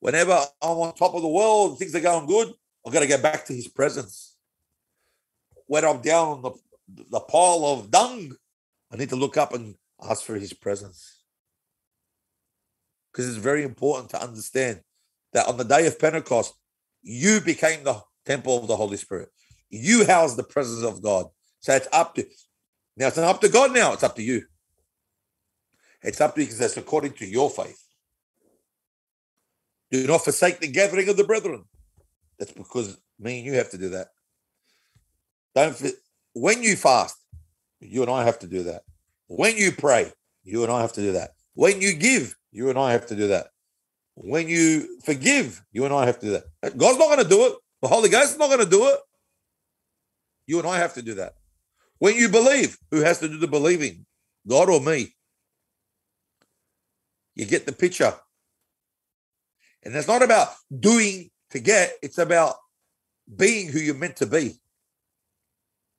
[0.00, 2.52] Whenever I'm on top of the world, things are going good,
[2.86, 4.36] I've got to get back to his presence.
[5.66, 6.52] When I'm down on the,
[7.10, 8.36] the pile of dung,
[8.92, 9.76] I need to look up and
[10.08, 11.22] ask for his presence.
[13.10, 14.80] Because it's very important to understand
[15.32, 16.54] that on the day of Pentecost,
[17.02, 19.28] you became the temple of the Holy Spirit.
[19.70, 21.26] You house the presence of God.
[21.60, 22.26] So it's up to
[22.96, 24.42] now it's not up to God now, it's up to you.
[26.02, 27.78] It's up to you because that's according to your faith.
[29.90, 31.64] Do not forsake the gathering of the brethren.
[32.38, 34.08] That's because me and you have to do that.
[35.54, 35.80] Don't
[36.34, 37.16] when you fast,
[37.80, 38.82] you and I have to do that.
[39.26, 40.12] When you pray,
[40.44, 41.30] you and I have to do that.
[41.54, 43.48] When you give, you and I have to do that.
[44.14, 46.76] When you forgive, you and I have to do that.
[46.76, 47.54] God's not going to do it.
[47.82, 49.00] The Holy Ghost is not going to do it.
[50.46, 51.34] You and I have to do that.
[51.98, 54.06] When you believe, who has to do the believing?
[54.48, 55.14] God or me?
[57.34, 58.14] You get the picture.
[59.82, 62.54] And it's not about doing to get, it's about
[63.36, 64.60] being who you're meant to be.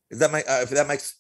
[0.10, 1.16] If that, make, uh, if that makes,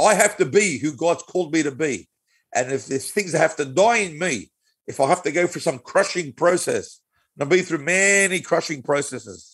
[0.00, 2.08] I have to be who God's called me to be.
[2.54, 4.50] And if there's things that have to die in me,
[4.86, 7.00] if I have to go through some crushing process,
[7.34, 9.53] and I've been through many crushing processes.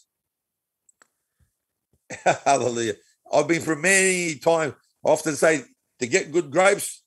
[2.45, 2.95] Hallelujah.
[3.33, 4.75] I've been through many times.
[5.05, 5.63] I often say
[5.99, 7.03] to get good grapes,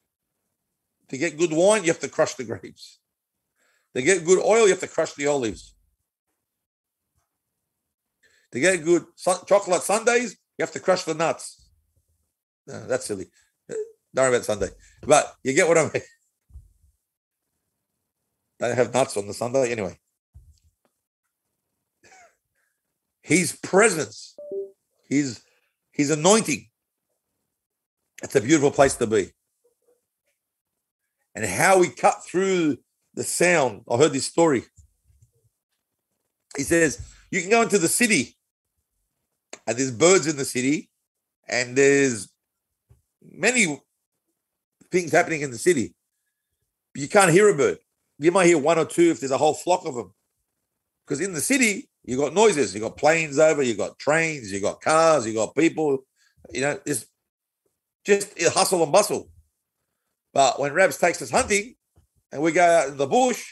[1.09, 2.99] to get good wine, you have to crush the grapes.
[3.95, 5.75] To get good oil, you have to crush the olives.
[8.51, 11.69] To get good chocolate sundaes, you have to crush the nuts.
[12.67, 13.29] No, that's silly.
[13.67, 14.69] Don't worry about sundae.
[15.01, 15.91] But you get what I mean.
[18.59, 19.97] Don't have nuts on the sundae anyway.
[23.21, 24.35] His presence,
[25.13, 25.41] his
[25.91, 26.69] his anointing.
[28.21, 29.31] It's a beautiful place to be.
[31.35, 32.77] And how we cut through
[33.13, 33.81] the sound.
[33.89, 34.63] I heard this story.
[36.55, 36.99] He says,
[37.31, 38.35] you can go into the city
[39.65, 40.89] and there's birds in the city
[41.47, 42.29] and there's
[43.21, 43.81] many
[44.91, 45.95] things happening in the city.
[46.95, 47.79] You can't hear a bird.
[48.19, 50.13] You might hear one or two if there's a whole flock of them.
[51.05, 54.59] Because in the city, you got noises, you got planes over, you got trains, you
[54.59, 55.99] got cars, you got people.
[56.51, 57.05] You know, it's
[58.05, 59.29] just hustle and bustle.
[60.33, 61.75] But when Rabs takes us hunting
[62.31, 63.45] and we go out in the bush,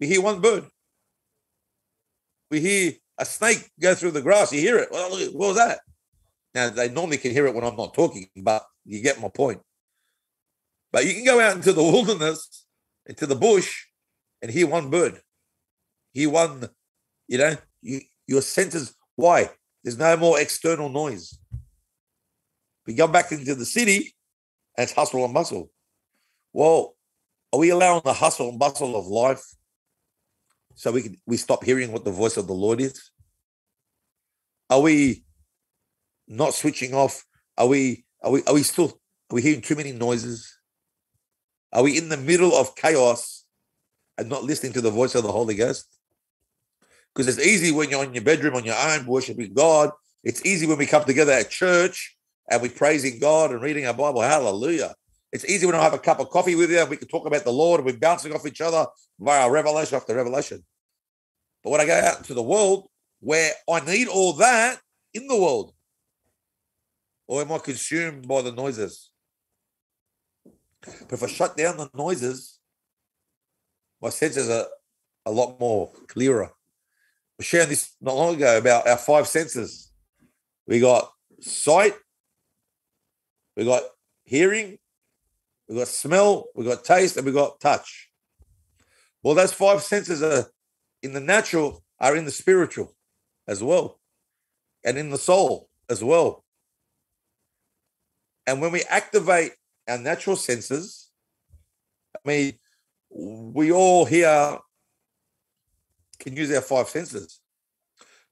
[0.00, 0.64] we hear one bird.
[2.50, 4.52] We hear a snake go through the grass.
[4.52, 4.88] You hear it.
[4.90, 5.80] Well, what was that?
[6.54, 9.60] Now they normally can hear it when I'm not talking, but you get my point.
[10.92, 12.66] But you can go out into the wilderness,
[13.06, 13.86] into the bush,
[14.42, 15.20] and hear one bird.
[16.12, 16.68] Hear one,
[17.28, 18.94] you know, you, your senses.
[19.16, 19.50] Why?
[19.82, 21.38] There's no more external noise.
[22.86, 24.14] We go back into the city,
[24.76, 25.70] and it's hustle and bustle.
[26.52, 26.96] Well,
[27.52, 29.44] are we allowing the hustle and bustle of life
[30.74, 33.10] so we can we stop hearing what the voice of the Lord is?
[34.68, 35.24] Are we
[36.26, 37.24] not switching off?
[37.56, 40.58] Are we are we are we still are we hearing too many noises?
[41.72, 43.44] Are we in the middle of chaos
[44.18, 45.93] and not listening to the voice of the Holy Ghost?
[47.14, 49.90] Because it's easy when you're in your bedroom on your own worshiping God.
[50.24, 52.16] It's easy when we come together at church
[52.50, 54.22] and we're praising God and reading our Bible.
[54.22, 54.94] Hallelujah.
[55.32, 57.26] It's easy when I have a cup of coffee with you and we can talk
[57.26, 58.86] about the Lord and we're bouncing off each other
[59.18, 60.64] via revelation after revelation.
[61.62, 62.88] But when I go out into the world
[63.20, 64.78] where I need all that
[65.12, 65.72] in the world,
[67.26, 69.10] or am I consumed by the noises?
[70.82, 72.58] But if I shut down the noises,
[74.02, 74.66] my senses are
[75.24, 76.50] a lot more clearer.
[77.40, 79.90] Shared this not long ago about our five senses.
[80.66, 81.94] We got sight,
[83.56, 83.82] we got
[84.24, 84.78] hearing,
[85.68, 88.08] we got smell, we got taste, and we got touch.
[89.22, 90.46] Well, those five senses are
[91.02, 92.94] in the natural, are in the spiritual
[93.48, 93.98] as well,
[94.84, 96.44] and in the soul as well.
[98.46, 99.52] And when we activate
[99.88, 101.10] our natural senses,
[102.14, 102.58] I mean,
[103.10, 104.58] we all here
[106.18, 107.40] can use our five senses.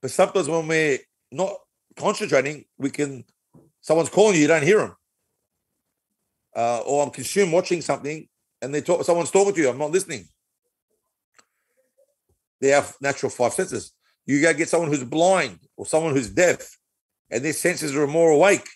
[0.01, 0.99] But sometimes when we're
[1.31, 1.55] not
[1.97, 3.25] concentrating, we can,
[3.81, 4.97] someone's calling you, you don't hear them.
[6.55, 8.29] Uh, or I'm consumed watching something
[8.61, 10.29] and they talk, someone's talking to you, I'm not listening.
[12.61, 13.93] They have natural five senses.
[14.25, 16.79] You go get someone who's blind or someone who's deaf,
[17.29, 18.69] and their senses are more awake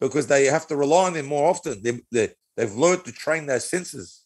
[0.00, 1.80] because they have to rely on them more often.
[1.80, 4.24] They, they, they've learned to train their senses.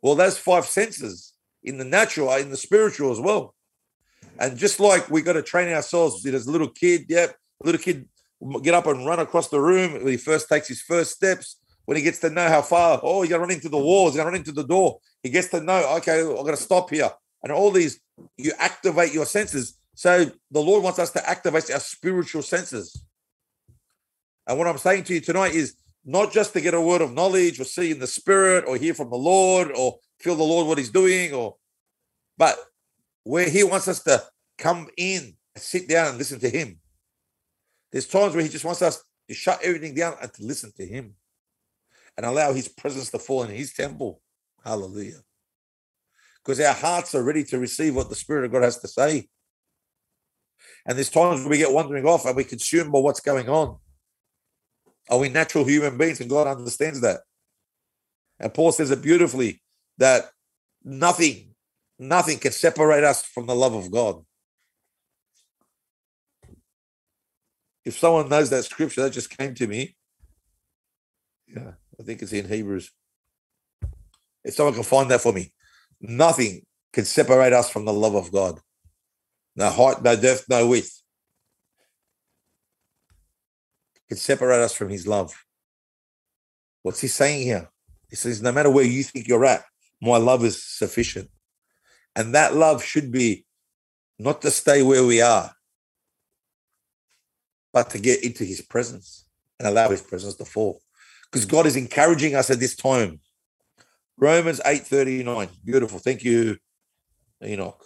[0.00, 1.33] Well, those five senses
[1.64, 3.54] in the natural in the spiritual as well.
[4.38, 8.08] And just like we got to train ourselves as a little kid, yep, little kid
[8.62, 11.56] get up and run across the room when he first takes his first steps.
[11.86, 14.16] When he gets to know how far, oh, he's gonna run into the walls, he's
[14.16, 15.00] gonna run into the door.
[15.22, 17.10] He gets to know, okay, I'm gonna stop here.
[17.42, 18.00] And all these,
[18.38, 19.78] you activate your senses.
[19.94, 23.04] So the Lord wants us to activate our spiritual senses.
[24.46, 27.12] And what I'm saying to you tonight is not just to get a word of
[27.12, 30.66] knowledge or see in the spirit or hear from the Lord or feel the Lord
[30.66, 31.56] what he's doing or
[32.36, 32.56] but
[33.22, 34.22] where he wants us to
[34.58, 36.78] come in sit down and listen to him.
[37.92, 40.86] There's times where he just wants us to shut everything down and to listen to
[40.86, 41.14] him
[42.16, 44.20] and allow his presence to fall in his temple.
[44.64, 45.20] Hallelujah.
[46.42, 49.28] Because our hearts are ready to receive what the Spirit of God has to say.
[50.86, 53.78] And there's times where we get wandering off and we consume by what's going on.
[55.08, 56.20] Are we natural human beings?
[56.20, 57.20] And God understands that.
[58.40, 59.62] And Paul says it beautifully
[59.98, 60.30] that
[60.82, 61.54] nothing,
[61.98, 64.24] nothing can separate us from the love of God.
[67.84, 69.96] If someone knows that scripture, that just came to me.
[71.46, 72.90] Yeah, I think it's in Hebrews.
[74.42, 75.52] If someone can find that for me,
[76.00, 78.60] nothing can separate us from the love of God.
[79.56, 81.02] No height, no depth, no width
[84.08, 85.34] can separate us from his love.
[86.82, 87.70] What's he saying here?
[88.08, 89.64] He says, no matter where you think you're at,
[90.00, 91.30] My love is sufficient.
[92.16, 93.44] And that love should be
[94.18, 95.52] not to stay where we are,
[97.72, 99.26] but to get into his presence
[99.58, 100.80] and allow his presence to fall.
[101.30, 103.20] Because God is encouraging us at this time.
[104.16, 105.48] Romans 8:39.
[105.64, 105.98] Beautiful.
[105.98, 106.56] Thank you,
[107.42, 107.84] Enoch.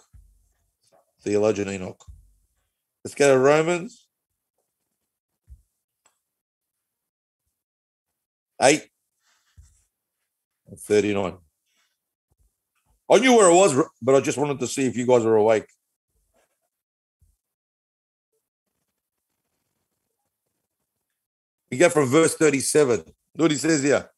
[1.23, 2.05] Theologian Enoch.
[3.03, 4.07] Let's go to Romans
[8.61, 8.87] 8
[10.77, 11.37] 39.
[13.09, 15.35] I knew where it was, but I just wanted to see if you guys were
[15.35, 15.65] awake.
[21.71, 23.03] We get from verse 37.
[23.37, 24.09] Look he says here.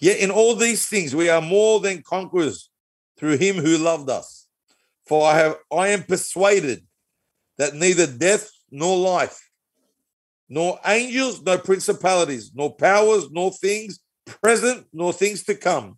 [0.00, 2.70] Yet in all these things we are more than conquerors
[3.18, 4.46] through him who loved us.
[5.06, 6.84] For I have I am persuaded
[7.56, 9.50] that neither death nor life,
[10.48, 15.97] nor angels, nor principalities, nor powers, nor things present, nor things to come,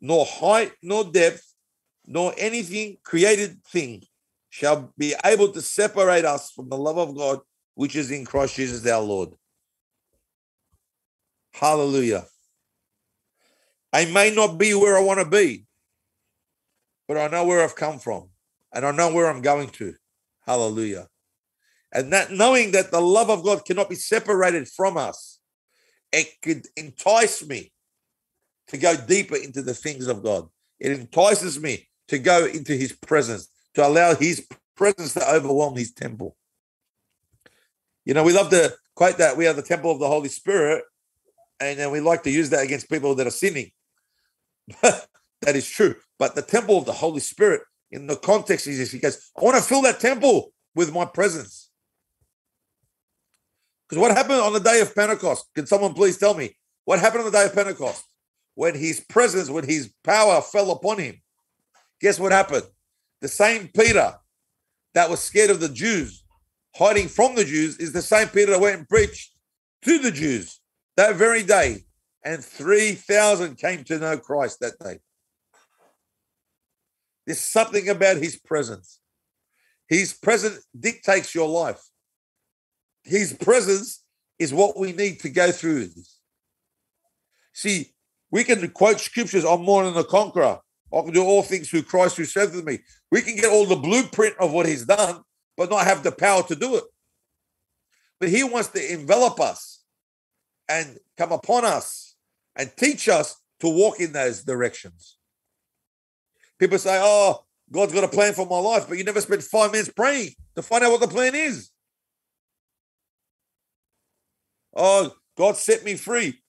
[0.00, 1.54] nor height, nor depth,
[2.06, 4.02] nor anything created thing
[4.50, 7.40] shall be able to separate us from the love of God
[7.74, 9.30] which is in Christ Jesus our Lord.
[11.52, 12.26] Hallelujah.
[13.92, 15.66] I may not be where I want to be,
[17.06, 18.28] but I know where I've come from
[18.72, 19.94] and I know where I'm going to.
[20.46, 21.08] Hallelujah.
[21.92, 25.38] And that knowing that the love of God cannot be separated from us,
[26.12, 27.72] it could entice me
[28.68, 30.48] to go deeper into the things of God.
[30.78, 34.46] It entices me to go into his presence, to allow his
[34.76, 36.36] presence to overwhelm his temple.
[38.04, 40.84] You know, we love to quote that we are the temple of the Holy Spirit,
[41.60, 43.70] and then we like to use that against people that are sinning.
[44.82, 45.06] that
[45.46, 45.94] is true.
[46.18, 49.56] But the temple of the Holy Spirit, in the context, is he goes, I want
[49.56, 51.70] to fill that temple with my presence.
[53.88, 55.46] Because what happened on the day of Pentecost?
[55.54, 58.04] Can someone please tell me what happened on the day of Pentecost?
[58.56, 61.20] When his presence, when his power fell upon him,
[62.00, 62.64] guess what happened?
[63.20, 64.14] The same Peter
[64.94, 66.24] that was scared of the Jews,
[66.74, 69.32] hiding from the Jews, is the same Peter that went and preached
[69.82, 70.58] to the Jews
[70.96, 71.84] that very day,
[72.24, 75.00] and 3,000 came to know Christ that day.
[77.26, 79.00] There's something about his presence.
[79.86, 81.82] His presence dictates your life.
[83.04, 84.02] His presence
[84.38, 85.90] is what we need to go through.
[87.52, 87.92] See,
[88.30, 90.58] we can quote scriptures, I'm more than a conqueror.
[90.92, 92.80] I can do all things through Christ who strengthens me.
[93.10, 95.22] We can get all the blueprint of what he's done,
[95.56, 96.84] but not have the power to do it.
[98.18, 99.82] But he wants to envelop us
[100.68, 102.16] and come upon us
[102.56, 105.16] and teach us to walk in those directions.
[106.58, 109.72] People say, Oh, God's got a plan for my life, but you never spent five
[109.72, 111.70] minutes praying to find out what the plan is.
[114.74, 116.40] Oh, God set me free.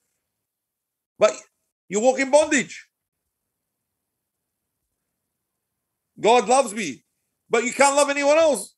[1.18, 1.32] But
[1.90, 2.88] you walk in bondage.
[6.20, 7.04] God loves me,
[7.50, 8.74] but you can't love anyone else.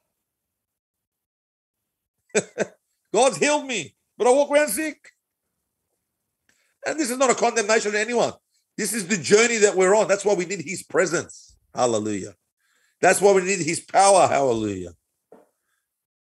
[3.13, 4.97] God's healed me, but I walk around sick.
[6.85, 8.33] And this is not a condemnation to anyone.
[8.77, 10.07] This is the journey that we're on.
[10.07, 11.57] That's why we need his presence.
[11.73, 12.35] Hallelujah.
[13.01, 14.27] That's why we need his power.
[14.27, 14.91] Hallelujah.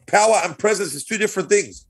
[0.05, 1.85] Power and presence is two different things.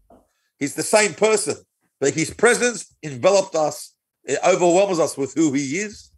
[0.60, 1.56] He's the same person,
[2.00, 3.96] but his presence enveloped us,
[4.28, 6.12] it overwhelms us with who he is.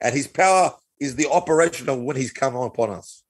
[0.00, 3.22] And his power is the operation of when he's come upon us.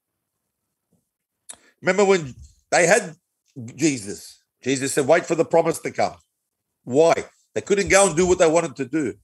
[1.81, 2.35] Remember when
[2.71, 3.17] they had
[3.75, 4.43] Jesus?
[4.63, 6.17] Jesus said, Wait for the promise to come.
[6.85, 7.15] Why?
[7.55, 9.15] They couldn't go and do what they wanted to do.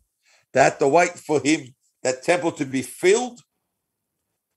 [0.53, 3.41] They had to wait for him, that temple to be filled,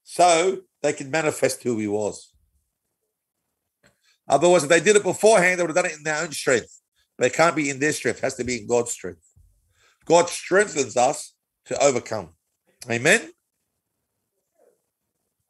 [0.03, 2.33] so they could manifest who he was.
[4.27, 6.79] Otherwise, if they did it beforehand, they would have done it in their own strength.
[7.17, 9.32] But it can't be in their strength, it has to be in God's strength.
[10.05, 11.33] God strengthens us
[11.65, 12.29] to overcome.
[12.89, 13.29] Amen.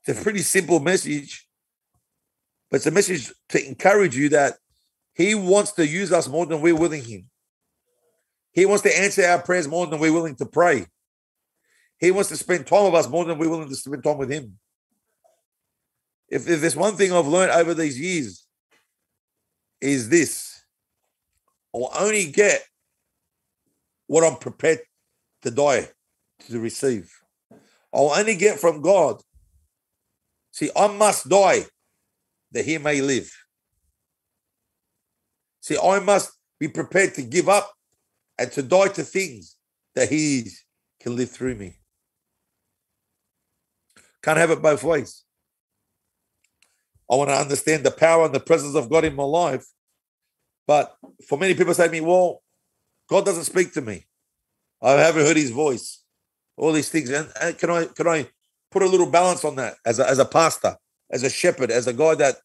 [0.06, 1.48] It's a pretty simple message,
[2.70, 4.56] but it's a message to encourage you that
[5.16, 7.30] He wants to use us more than we're willing Him.
[8.52, 10.86] He wants to answer our prayers more than we're willing to pray.
[11.98, 14.32] He wants to spend time with us more than we're willing to spend time with
[14.32, 14.60] Him.
[16.30, 18.46] If, if there's one thing I've learned over these years,
[19.80, 20.64] is this
[21.74, 22.64] I'll only get
[24.14, 24.78] what I'm prepared
[25.42, 25.90] to die
[26.48, 27.12] to receive.
[27.92, 29.20] I'll only get from God.
[30.52, 31.66] See, I must die
[32.52, 33.32] that He may live.
[35.62, 37.74] See, I must be prepared to give up
[38.38, 39.56] and to die to things
[39.96, 40.48] that He
[41.02, 41.80] can live through me.
[44.22, 45.24] Can't have it both ways.
[47.12, 49.66] I want to understand the power and the presence of God in my life.
[50.68, 50.96] But
[51.28, 52.43] for many people say to me, well,
[53.10, 54.06] God doesn't speak to me.
[54.82, 56.04] I haven't heard his voice.
[56.58, 57.10] all these things.
[57.10, 58.28] And, and can I can I
[58.72, 60.76] put a little balance on that as a, as a pastor,
[61.12, 62.38] as a shepherd, as a guy that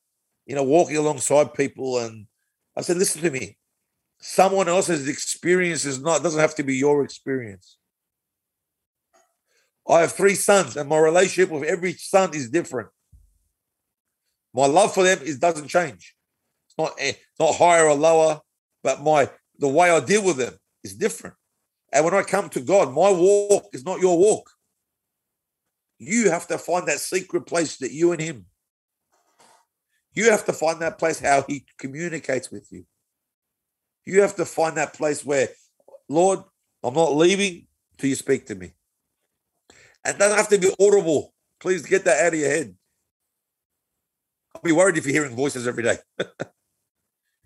[0.46, 1.98] you know walking alongside people?
[1.98, 2.26] And
[2.76, 3.56] I said, listen to me.
[4.20, 7.76] Someone else's experience is not doesn't have to be your experience.
[9.88, 12.90] I have three sons, and my relationship with every son is different.
[14.54, 16.14] My love for them is doesn't change.
[16.66, 18.40] It's not eh, it's not higher or lower,
[18.82, 20.54] but my the way I deal with them
[20.84, 21.36] is different.
[21.92, 24.50] And when I come to God, my walk is not your walk.
[25.98, 28.46] You have to find that secret place that you and Him.
[30.12, 32.84] You have to find that place how He communicates with you.
[34.04, 35.48] You have to find that place where,
[36.09, 36.40] Lord,
[36.82, 37.66] I'm not leaving
[37.98, 38.72] till you speak to me.
[40.04, 41.34] And it doesn't have to be audible.
[41.61, 42.74] Please get that out of your head.
[44.54, 45.98] I'll be worried if you're hearing voices every day.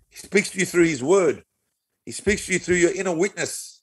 [0.09, 1.43] he speaks to you through His Word.
[2.05, 3.81] He speaks to you through your inner witness.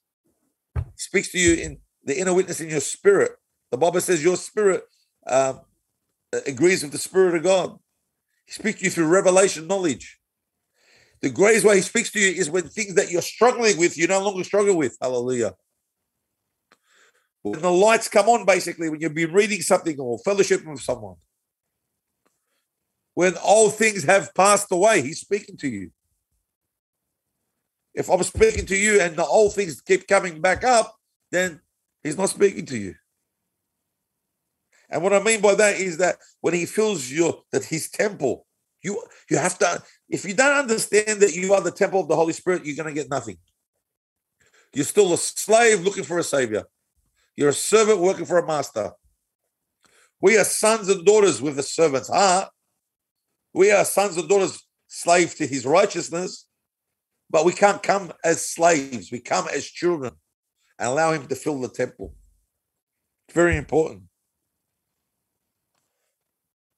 [0.75, 3.31] He speaks to you in the inner witness in your spirit.
[3.71, 4.83] The Bible says your spirit
[5.27, 5.61] um,
[6.45, 7.77] agrees with the Spirit of God.
[8.45, 10.19] He speaks to you through revelation knowledge.
[11.21, 14.07] The greatest way he speaks to you is when things that you're struggling with, you
[14.07, 14.97] no longer struggle with.
[14.99, 15.53] Hallelujah.
[17.43, 21.15] When the lights come on, basically, when you've been reading something or fellowship with someone,
[23.13, 25.91] when all things have passed away, he's speaking to you.
[27.93, 30.95] If I'm speaking to you and the old things keep coming back up,
[31.31, 31.59] then
[32.03, 32.95] he's not speaking to you.
[34.89, 38.45] And what I mean by that is that when he fills your that his temple,
[38.83, 42.15] you you have to, if you don't understand that you are the temple of the
[42.15, 43.37] Holy Spirit, you're going to get nothing.
[44.73, 46.63] You're still a slave looking for a savior.
[47.35, 48.91] You're a servant working for a master.
[50.21, 52.49] We are sons and daughters with a servant's heart.
[53.53, 56.45] We are sons and daughters slave to his righteousness.
[57.31, 59.09] But we can't come as slaves.
[59.09, 60.13] We come as children
[60.77, 62.13] and allow him to fill the temple.
[63.27, 64.03] It's very important.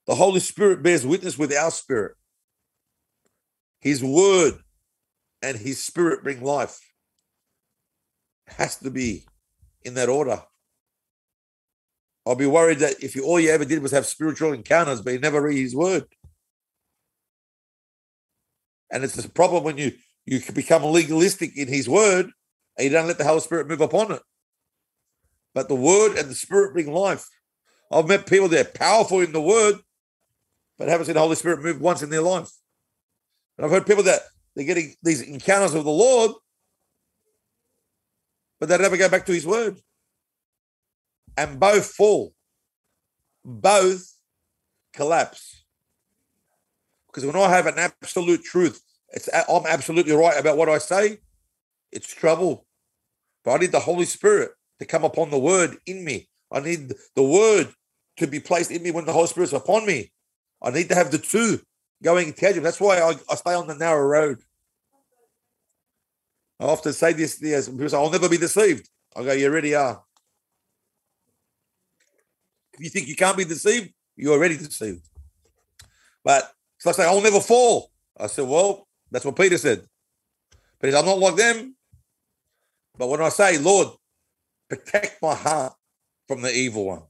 [0.05, 2.15] The Holy Spirit bears witness with our spirit.
[3.79, 4.59] His word
[5.41, 6.79] and his spirit bring life.
[8.47, 9.25] It has to be
[9.81, 10.43] in that order.
[12.27, 15.13] I'll be worried that if you all you ever did was have spiritual encounters, but
[15.13, 16.05] you never read his word.
[18.91, 19.93] And it's a problem when you
[20.25, 22.31] you can become legalistic in his word
[22.77, 24.21] and you don't let the Holy Spirit move upon it.
[25.53, 27.27] But the word and the spirit bring life.
[27.91, 29.75] I've met people that are powerful in the word,
[30.77, 32.49] but haven't seen the Holy Spirit move once in their life.
[33.57, 34.21] And I've heard people that
[34.55, 36.31] they're getting these encounters with the Lord,
[38.59, 39.79] but they never go back to his word.
[41.37, 42.33] And both fall.
[43.43, 44.13] Both
[44.93, 45.63] collapse.
[47.07, 48.81] Because when I have an absolute truth
[49.13, 51.19] it's I'm absolutely right about what I say.
[51.91, 52.65] It's trouble.
[53.43, 56.29] But I need the Holy Spirit to come upon the word in me.
[56.51, 57.73] I need the word
[58.17, 60.11] to be placed in me when the Holy Spirit's upon me.
[60.61, 61.61] I need to have the two
[62.01, 62.63] going tandem.
[62.63, 64.39] That's why I, I stay on the narrow road.
[66.59, 68.87] I often say this, this people say, I'll never be deceived.
[69.15, 70.03] I go, you already are.
[72.73, 75.07] If you think you can't be deceived, you're already deceived.
[76.23, 77.91] But so I say, I'll never fall.
[78.17, 79.85] I said, well, that's what Peter said.
[80.79, 81.75] But he said, I'm not like them.
[82.97, 83.89] But when I say, Lord,
[84.69, 85.73] protect my heart
[86.27, 87.03] from the evil one,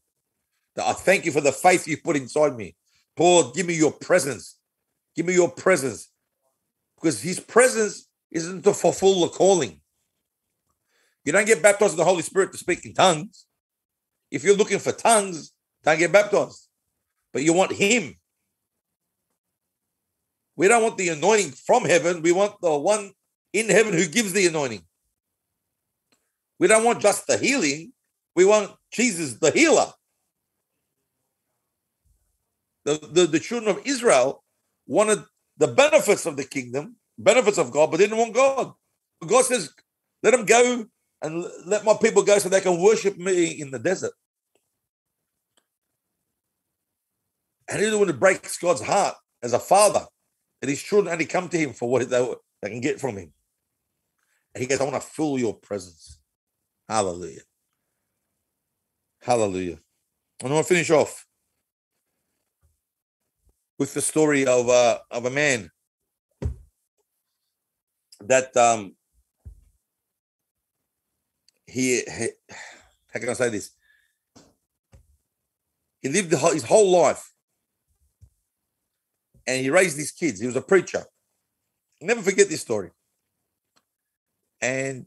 [0.76, 2.76] that I thank you for the faith you put inside me.
[3.18, 4.60] Lord, give me your presence.
[5.16, 6.10] Give me your presence.
[6.95, 9.80] Because his presence isn't to fulfill the calling.
[11.24, 13.45] You don't get baptized in the Holy Spirit to speak in tongues.
[14.30, 16.68] If you're looking for tongues, don't get baptized.
[17.32, 18.16] But you want him
[20.56, 22.22] we don't want the anointing from heaven.
[22.22, 23.12] We want the one
[23.54, 24.84] in heaven who gives the anointing.
[26.60, 27.93] We don't want just the healing.
[28.36, 29.88] We want Jesus, the healer.
[32.86, 34.43] The, the, the children of Israel
[34.86, 35.24] wanted
[35.58, 38.74] the benefits of the kingdom, benefits of God, but didn't want God.
[39.26, 39.72] God says,
[40.22, 40.86] let them go
[41.22, 44.14] and let my people go so they can worship me in the desert.
[47.70, 50.06] And he didn't want to break God's heart as a father
[50.64, 53.34] and his children only come to him for what they, they can get from him.
[54.55, 56.20] And he goes, I want to fill your presence.
[56.88, 57.41] Hallelujah.
[59.22, 59.80] Hallelujah.
[60.41, 61.28] And I want to finish off
[63.78, 65.70] with the story of uh, of a man
[68.22, 68.95] that um
[71.68, 72.30] he, he
[73.11, 73.72] how can I say this?
[76.01, 77.32] He lived his whole life
[79.47, 80.39] and he raised these kids.
[80.39, 81.03] He was a preacher.
[82.01, 82.91] Never forget this story.
[84.61, 85.05] And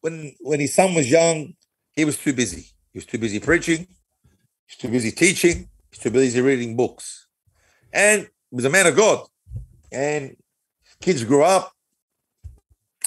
[0.00, 1.54] when when his son was young,
[1.94, 2.66] He was too busy.
[2.92, 3.86] He was too busy preaching.
[4.66, 5.68] He's too busy teaching.
[5.90, 7.26] He's too busy reading books.
[7.92, 9.26] And he was a man of God.
[9.92, 10.36] And
[11.00, 11.72] kids grew up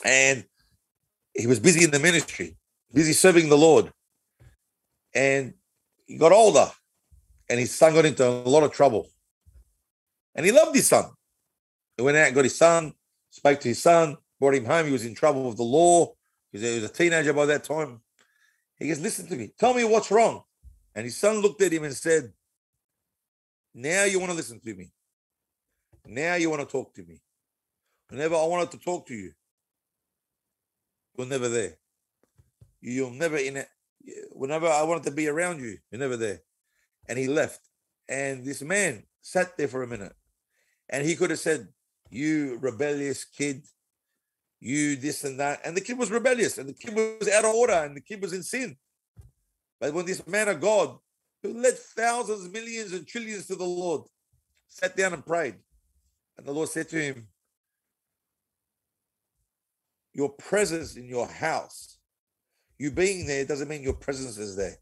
[0.03, 0.45] and
[1.33, 2.57] he was busy in the ministry,
[2.93, 3.91] busy serving the Lord.
[5.15, 5.53] And
[6.05, 6.69] he got older
[7.49, 9.09] and his son got into a lot of trouble.
[10.35, 11.05] And he loved his son.
[11.97, 12.93] He went out and got his son,
[13.29, 14.85] spoke to his son, brought him home.
[14.87, 16.13] He was in trouble with the law.
[16.51, 18.01] He was, he was a teenager by that time.
[18.77, 20.43] He goes, Listen to me, tell me what's wrong.
[20.95, 22.33] And his son looked at him and said,
[23.73, 24.91] Now you want to listen to me.
[26.05, 27.21] Now you want to talk to me.
[28.09, 29.31] Whenever I wanted to talk to you,
[31.17, 31.77] you're never there.
[32.81, 33.67] You're never in it.
[34.31, 36.41] Whenever I wanted to be around you, you're never there.
[37.07, 37.61] And he left.
[38.09, 40.13] And this man sat there for a minute.
[40.89, 41.67] And he could have said,
[42.09, 43.63] You rebellious kid,
[44.59, 45.61] you this and that.
[45.65, 48.21] And the kid was rebellious and the kid was out of order and the kid
[48.21, 48.77] was in sin.
[49.79, 50.97] But when this man of God,
[51.41, 54.03] who led thousands, millions, and trillions to the Lord,
[54.67, 55.55] sat down and prayed,
[56.37, 57.27] and the Lord said to him,
[60.13, 61.97] Your presence in your house,
[62.77, 64.77] you being there doesn't mean your presence is there.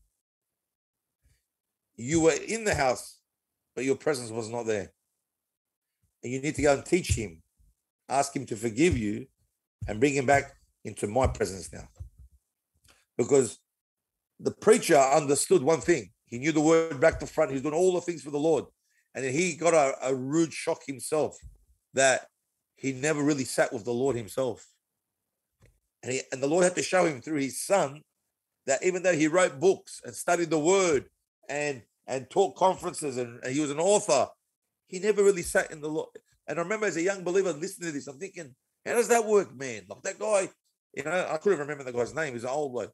[1.96, 3.20] You were in the house,
[3.76, 4.92] but your presence was not there.
[6.24, 7.42] And you need to go and teach him,
[8.10, 9.28] ask him to forgive you,
[9.88, 10.54] and bring him back
[10.84, 11.88] into my presence now.
[13.18, 13.60] Because
[14.40, 16.12] the preacher understood one thing.
[16.26, 17.52] He knew the word back to front.
[17.52, 18.66] He's doing all the things for the Lord.
[19.14, 21.38] And he got a, a rude shock himself
[21.94, 22.28] that
[22.76, 24.68] he never really sat with the Lord himself.
[26.04, 28.02] And, he, and the Lord had to show him through his son
[28.66, 31.06] that even though he wrote books and studied the word
[31.50, 34.28] and and taught conferences and, and he was an author,
[34.92, 36.10] he never really sat in the Lord.
[36.48, 38.54] And I remember as a young believer listening to this, I'm thinking,
[38.86, 39.84] how does that work, man?
[39.90, 40.50] Like that guy,
[40.94, 42.34] you know, I couldn't remember the guy's name.
[42.34, 42.88] He's an old boy.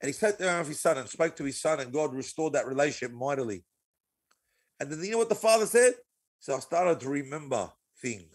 [0.00, 2.54] And he sat down with his son and spoke to his son, and God restored
[2.54, 3.64] that relationship mightily.
[4.80, 5.94] And then you know what the father said?
[6.38, 7.70] So I started to remember
[8.00, 8.34] things.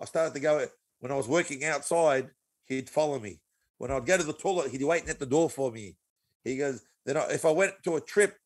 [0.00, 0.66] I started to go,
[1.00, 2.30] when I was working outside,
[2.66, 3.40] he'd follow me.
[3.78, 5.96] When I'd go to the toilet, he'd waiting at the door for me.
[6.42, 8.36] He goes, then I, if I went to a trip,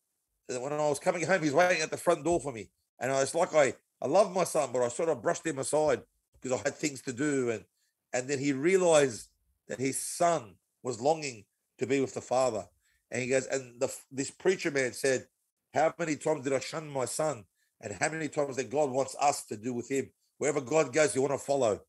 [0.47, 2.71] when I was coming home, he's waiting at the front door for me.
[3.01, 6.03] And it's like I, I love my son, but I sort of brushed him aside
[6.41, 7.51] because I had things to do.
[7.51, 7.65] And
[8.13, 9.29] and then he realized
[9.69, 11.45] that his son was longing
[11.79, 12.67] to be with the father.
[13.11, 15.27] And he goes, and the, this preacher man said,
[15.75, 17.45] How many times did I shun my son?
[17.81, 20.11] And how many times that God wants us to do with him?
[20.39, 21.81] Wherever God goes, you want to follow.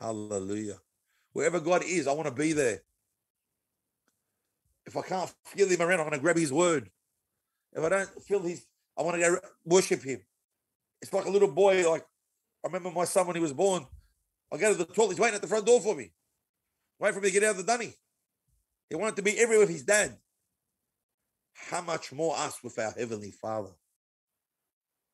[0.00, 0.78] Hallelujah.
[1.32, 2.82] Wherever God is, I want to be there.
[4.86, 6.90] If I can't feel him around, I'm going to grab his word.
[7.72, 8.66] If I don't feel his,
[8.98, 10.20] I want to go worship him.
[11.02, 11.88] It's like a little boy.
[11.88, 12.04] Like
[12.64, 13.86] I remember my son when he was born.
[14.52, 15.10] I go to the toilet.
[15.10, 16.12] He's waiting at the front door for me,
[16.98, 17.94] waiting for me to get out of the dunny.
[18.88, 20.16] He wanted to be everywhere with his dad.
[21.54, 23.70] How much more us with our heavenly Father?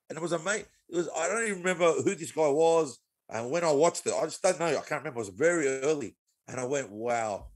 [0.08, 0.66] And it was amazing.
[0.88, 2.98] It was I don't even remember who this guy was.
[3.28, 4.66] And when I watched it, I just don't know.
[4.66, 5.20] I can't remember.
[5.20, 6.16] It was very early,
[6.48, 7.46] and I went, "Wow,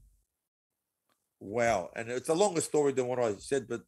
[1.41, 3.81] wow!" And it's a longer story than what I said, but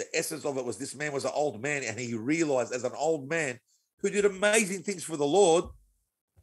[0.00, 2.84] the essence of it was this man was an old man, and he realized as
[2.84, 3.60] an old man
[3.98, 5.64] who did amazing things for the Lord,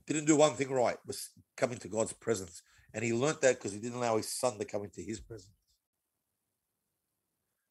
[0.05, 2.61] didn't do one thing right, was coming to God's presence.
[2.93, 5.53] And he learned that because he didn't allow his son to come into his presence.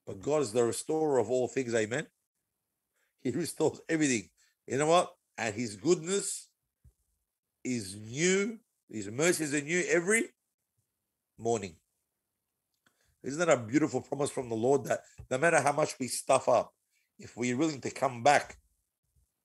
[0.06, 2.06] But God is the restorer of all things, amen.
[3.22, 4.28] He restores everything.
[4.66, 5.14] You know what?
[5.38, 6.48] And his goodness
[7.64, 8.58] is new,
[8.90, 10.24] his mercies are new every
[11.38, 11.76] morning.
[13.26, 15.00] Isn't that a beautiful promise from the Lord that
[15.30, 16.72] no matter how much we stuff up,
[17.18, 18.56] if we're willing to come back,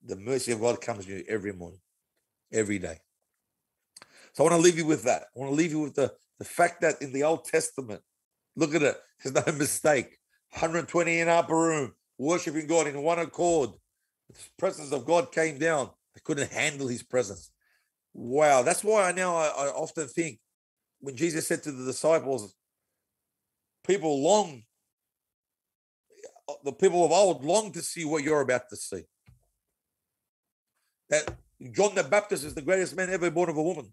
[0.05, 1.79] the mercy of God comes to you every morning,
[2.53, 2.99] every day.
[4.33, 5.23] So I want to leave you with that.
[5.35, 8.01] I want to leave you with the, the fact that in the Old Testament,
[8.55, 10.17] look at it, there's no mistake.
[10.51, 13.71] 120 in upper room, worshiping God in one accord.
[14.29, 15.89] The presence of God came down.
[16.13, 17.49] They couldn't handle his presence.
[18.13, 18.61] Wow.
[18.61, 20.39] That's why I now I, I often think
[20.99, 22.53] when Jesus said to the disciples,
[23.85, 24.63] people long,
[26.63, 29.03] the people of old long to see what you're about to see.
[31.09, 31.35] That
[31.71, 33.91] John the Baptist is the greatest man ever born of a woman.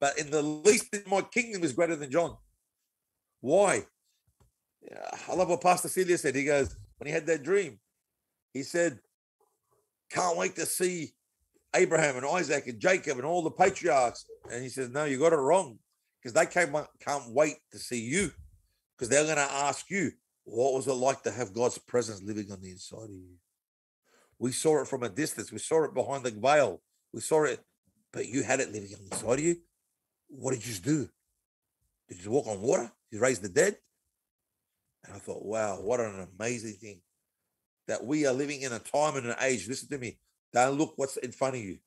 [0.00, 2.36] But in the least in my kingdom is greater than John.
[3.40, 3.86] Why?
[5.28, 6.34] I love what Pastor Celia said.
[6.34, 7.78] He goes, when he had that dream,
[8.52, 8.98] he said,
[10.10, 11.12] Can't wait to see
[11.74, 14.26] Abraham and Isaac and Jacob and all the patriarchs.
[14.50, 15.78] And he says, No, you got it wrong.
[16.22, 18.30] Because they can't, can't wait to see you.
[18.96, 20.12] Because they're going to ask you,
[20.44, 23.36] what was it like to have God's presence living on the inside of you?
[24.38, 25.50] We saw it from a distance.
[25.52, 26.80] We saw it behind the veil.
[27.12, 27.60] We saw it,
[28.12, 29.56] but you had it living on the inside of you.
[30.28, 31.08] What did you do?
[32.08, 32.90] Did you walk on water?
[33.10, 33.76] Did you raise the dead.
[35.04, 37.00] And I thought, wow, what an amazing thing
[37.88, 39.68] that we are living in a time and an age.
[39.68, 40.18] Listen to me.
[40.52, 41.78] Don't look what's in front of you.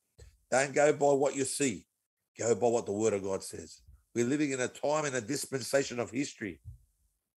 [0.52, 1.86] Don't go by what you see.
[2.38, 3.82] Go by what the word of God says.
[4.16, 6.62] We're living in a time and a dispensation of history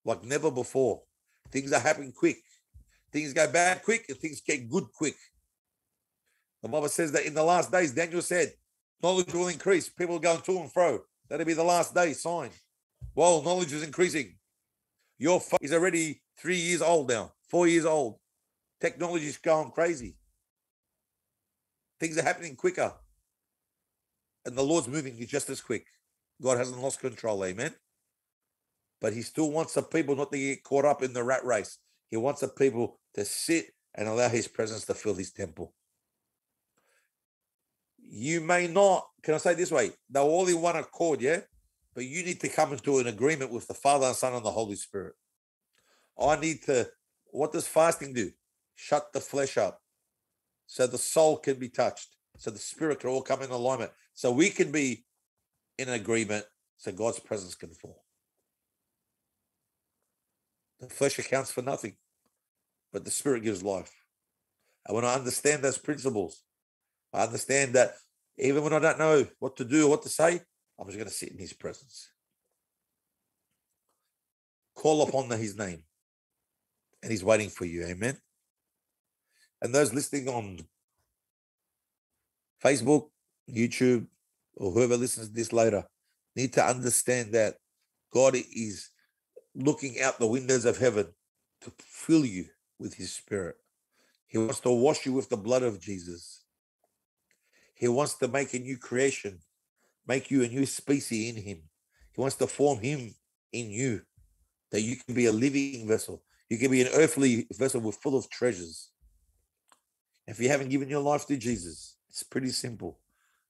[0.05, 1.03] like never before.
[1.51, 2.39] Things are happening quick.
[3.13, 5.17] Things go bad quick and things get good quick.
[6.63, 8.53] The Bible says that in the last days, Daniel said,
[9.03, 9.89] knowledge will increase.
[9.89, 11.01] People going to and fro.
[11.29, 12.51] That'll be the last day sign.
[13.15, 14.37] Well, knowledge is increasing.
[15.19, 18.19] Your phone is already three years old now, four years old.
[18.81, 20.17] Technology is going crazy.
[21.99, 22.93] Things are happening quicker.
[24.45, 25.87] And the Lord's moving you just as quick.
[26.43, 27.75] God hasn't lost control, amen.
[29.01, 31.79] But he still wants the people not to get caught up in the rat race.
[32.09, 35.75] He wants the people to sit and allow his presence to fill his temple.
[37.99, 39.93] You may not, can I say this way?
[40.09, 41.41] They're all in one accord, yeah?
[41.95, 44.51] But you need to come into an agreement with the Father, and Son, and the
[44.51, 45.15] Holy Spirit.
[46.19, 46.89] I need to,
[47.31, 48.31] what does fasting do?
[48.75, 49.81] Shut the flesh up
[50.69, 54.31] so the soul can be touched, so the spirit can all come in alignment, so
[54.31, 55.05] we can be
[55.79, 56.45] in agreement,
[56.77, 58.03] so God's presence can fall.
[60.81, 61.97] The flesh accounts for nothing,
[62.93, 63.93] but the spirit gives life.
[64.87, 66.43] And when I understand those principles,
[67.13, 67.95] I understand that
[68.39, 70.41] even when I don't know what to do or what to say,
[70.79, 72.11] I'm just going to sit in his presence.
[74.77, 75.83] Call upon his name,
[77.03, 77.85] and he's waiting for you.
[77.85, 78.17] Amen.
[79.61, 80.61] And those listening on
[82.65, 83.09] Facebook,
[83.51, 84.07] YouTube,
[84.59, 85.85] or whoever listens to this later
[86.37, 87.55] need to understand that
[88.13, 88.91] God is
[89.55, 91.07] looking out the windows of heaven
[91.63, 92.47] to fill you
[92.79, 93.57] with his spirit.
[94.27, 96.45] He wants to wash you with the blood of Jesus.
[97.75, 99.39] He wants to make a new creation,
[100.07, 101.63] make you a new species in him.
[102.15, 103.15] He wants to form him
[103.53, 104.03] in you
[104.71, 106.23] that you can be a living vessel.
[106.51, 108.91] You can be an earthly vessel with full of treasures.
[110.27, 112.99] If you haven't given your life to Jesus, it's pretty simple.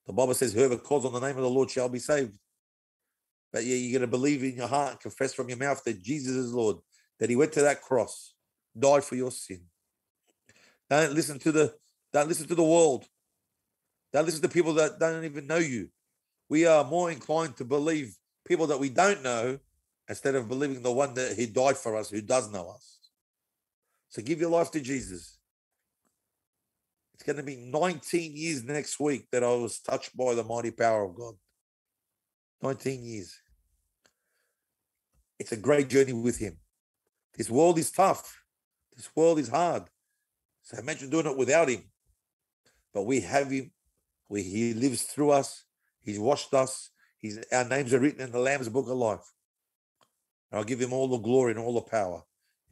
[0.08, 2.38] The Bible says, whoever calls on the name of the Lord shall be saved.
[3.52, 6.34] But yeah, you're going to believe in your heart, confess from your mouth that Jesus
[6.34, 6.78] is Lord,
[7.20, 8.32] that he went to that cross,
[8.76, 9.60] died for your sin.
[10.88, 11.74] Don't listen to the
[12.10, 13.04] don't listen to the world.
[14.14, 15.90] Don't listen to people that don't even know you.
[16.48, 19.58] We are more inclined to believe people that we don't know
[20.08, 22.98] instead of believing the one that he died for us, who does know us.
[24.08, 25.36] So give your life to Jesus.
[27.18, 30.70] It's going to be 19 years next week that I was touched by the mighty
[30.70, 31.34] power of God.
[32.62, 33.36] 19 years.
[35.40, 36.58] It's a great journey with him.
[37.36, 38.40] This world is tough.
[38.96, 39.82] This world is hard.
[40.62, 41.82] So imagine doing it without him.
[42.94, 43.72] But we have him.
[44.28, 45.64] We, he lives through us.
[46.00, 46.90] He's washed us.
[47.18, 49.32] He's, our names are written in the Lamb's book of life.
[50.52, 52.22] And I'll give him all the glory and all the power.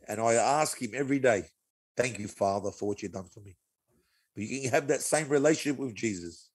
[0.06, 1.46] And I ask him every day,
[1.96, 3.56] thank you, Father, for what you've done for me.
[4.36, 6.50] But you can have that same relationship with Jesus.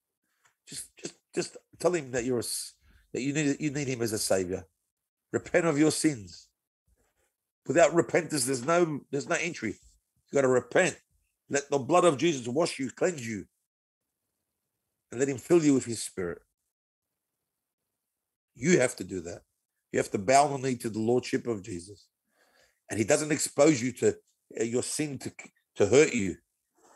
[0.66, 2.44] Just, just, just tell him that you're a,
[3.12, 4.64] that you need you need him as a savior.
[5.32, 6.48] Repent of your sins.
[7.66, 9.70] Without repentance, there's no there's no entry.
[9.70, 10.96] You got to repent.
[11.50, 13.44] Let the blood of Jesus wash you, cleanse you,
[15.10, 16.40] and let him fill you with his spirit.
[18.54, 19.42] You have to do that.
[19.90, 22.06] You have to bow the knee to the lordship of Jesus.
[22.88, 24.16] And he doesn't expose you to
[24.58, 25.32] uh, your sin to,
[25.76, 26.36] to hurt you.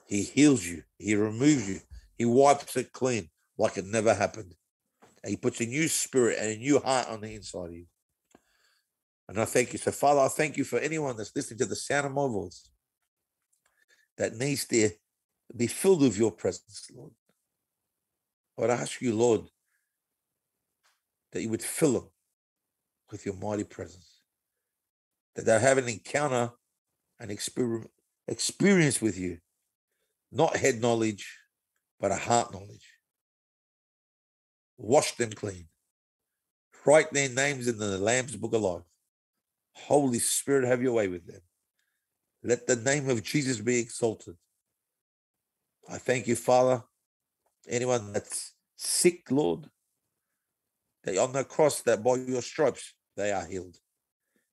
[0.07, 0.83] He heals you.
[0.99, 1.81] He removes you.
[2.17, 3.29] He wipes it clean
[3.59, 4.55] like it never happened.
[5.27, 7.87] He puts a new spirit and a new heart on the inside of you.
[9.29, 9.79] And I thank you.
[9.79, 12.69] So, Father, I thank you for anyone that's listening to the sound of my voice
[14.17, 14.91] that needs to
[15.57, 17.11] be filled with your presence, Lord.
[18.57, 19.43] I would ask you, Lord,
[21.33, 22.09] that you would fill them
[23.11, 24.21] with your mighty presence,
[25.35, 26.53] that they have an encounter,
[27.19, 29.39] and experience with you,
[30.37, 31.39] not head knowledge,
[31.99, 32.97] but a heart knowledge
[34.79, 35.69] wash them clean.
[36.85, 38.83] Write their names in the Lamb's book of life.
[39.73, 41.41] Holy Spirit, have your way with them.
[42.43, 44.37] Let the name of Jesus be exalted.
[45.89, 46.83] I thank you, Father.
[47.69, 49.69] Anyone that's sick, Lord,
[51.03, 53.77] that on the cross, that by your stripes, they are healed.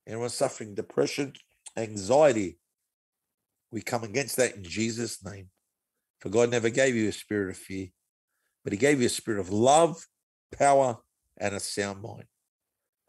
[0.07, 1.33] Anyone suffering depression,
[1.77, 2.57] anxiety,
[3.71, 5.49] we come against that in Jesus' name.
[6.23, 7.87] For God never gave you a spirit of fear,
[8.63, 10.07] but He gave you a spirit of love,
[10.57, 10.99] power,
[11.37, 12.23] and a sound mind.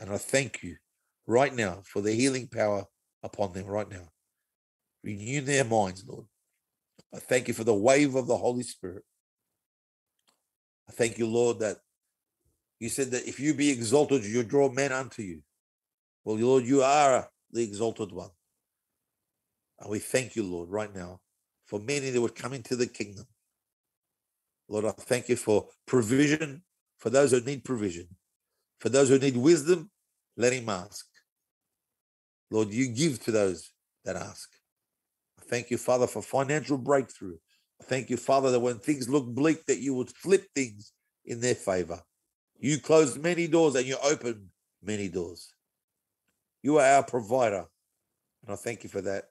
[0.01, 0.79] And I thank you
[1.25, 2.87] right now for the healing power
[3.23, 4.09] upon them right now.
[5.05, 6.25] Renew their minds, Lord.
[7.15, 9.05] I thank you for the wave of the Holy Spirit.
[10.89, 11.77] I thank you, Lord, that
[12.81, 15.43] you said that if you be exalted, you draw men unto you.
[16.25, 18.31] Well, Lord, you are the exalted one.
[19.79, 21.21] And we thank you, Lord, right now
[21.67, 23.27] for many that would come into the kingdom.
[24.69, 26.63] Lord, I thank you for provision
[26.99, 28.09] for those who need provision.
[28.81, 29.91] For those who need wisdom,
[30.37, 31.07] let him ask.
[32.51, 33.71] Lord, you give to those
[34.05, 34.51] that ask.
[35.41, 37.37] I thank you, Father, for financial breakthrough.
[37.81, 40.93] I thank you, Father, that when things look bleak, that you would flip things
[41.25, 42.01] in their favor.
[42.59, 44.47] You closed many doors and you opened
[44.83, 45.53] many doors.
[46.63, 47.67] You are our provider.
[48.43, 49.25] And I thank you for that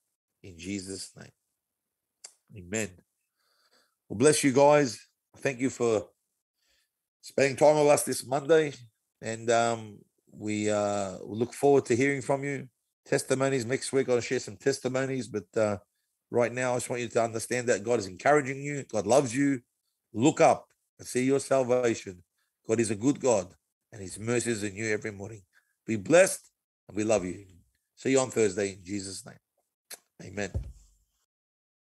[0.43, 1.31] in Jesus' name.
[2.55, 2.89] Amen.
[4.07, 4.99] Well, bless you guys.
[5.37, 6.07] Thank you for
[7.21, 8.73] spending time with us this Monday.
[9.21, 9.99] And um,
[10.31, 12.67] we uh, look forward to hearing from you.
[13.05, 14.09] Testimonies next week.
[14.09, 15.27] I'll share some testimonies.
[15.27, 15.77] But uh,
[16.29, 18.83] right now, I just want you to understand that God is encouraging you.
[18.91, 19.61] God loves you.
[20.13, 20.67] Look up
[20.99, 22.23] and see your salvation.
[22.67, 23.47] God is a good God,
[23.91, 25.41] and His mercies are new every morning.
[25.85, 26.49] Be blessed,
[26.87, 27.45] and we love you.
[27.95, 29.35] See you on Thursday in Jesus' name.
[30.23, 30.51] Amen.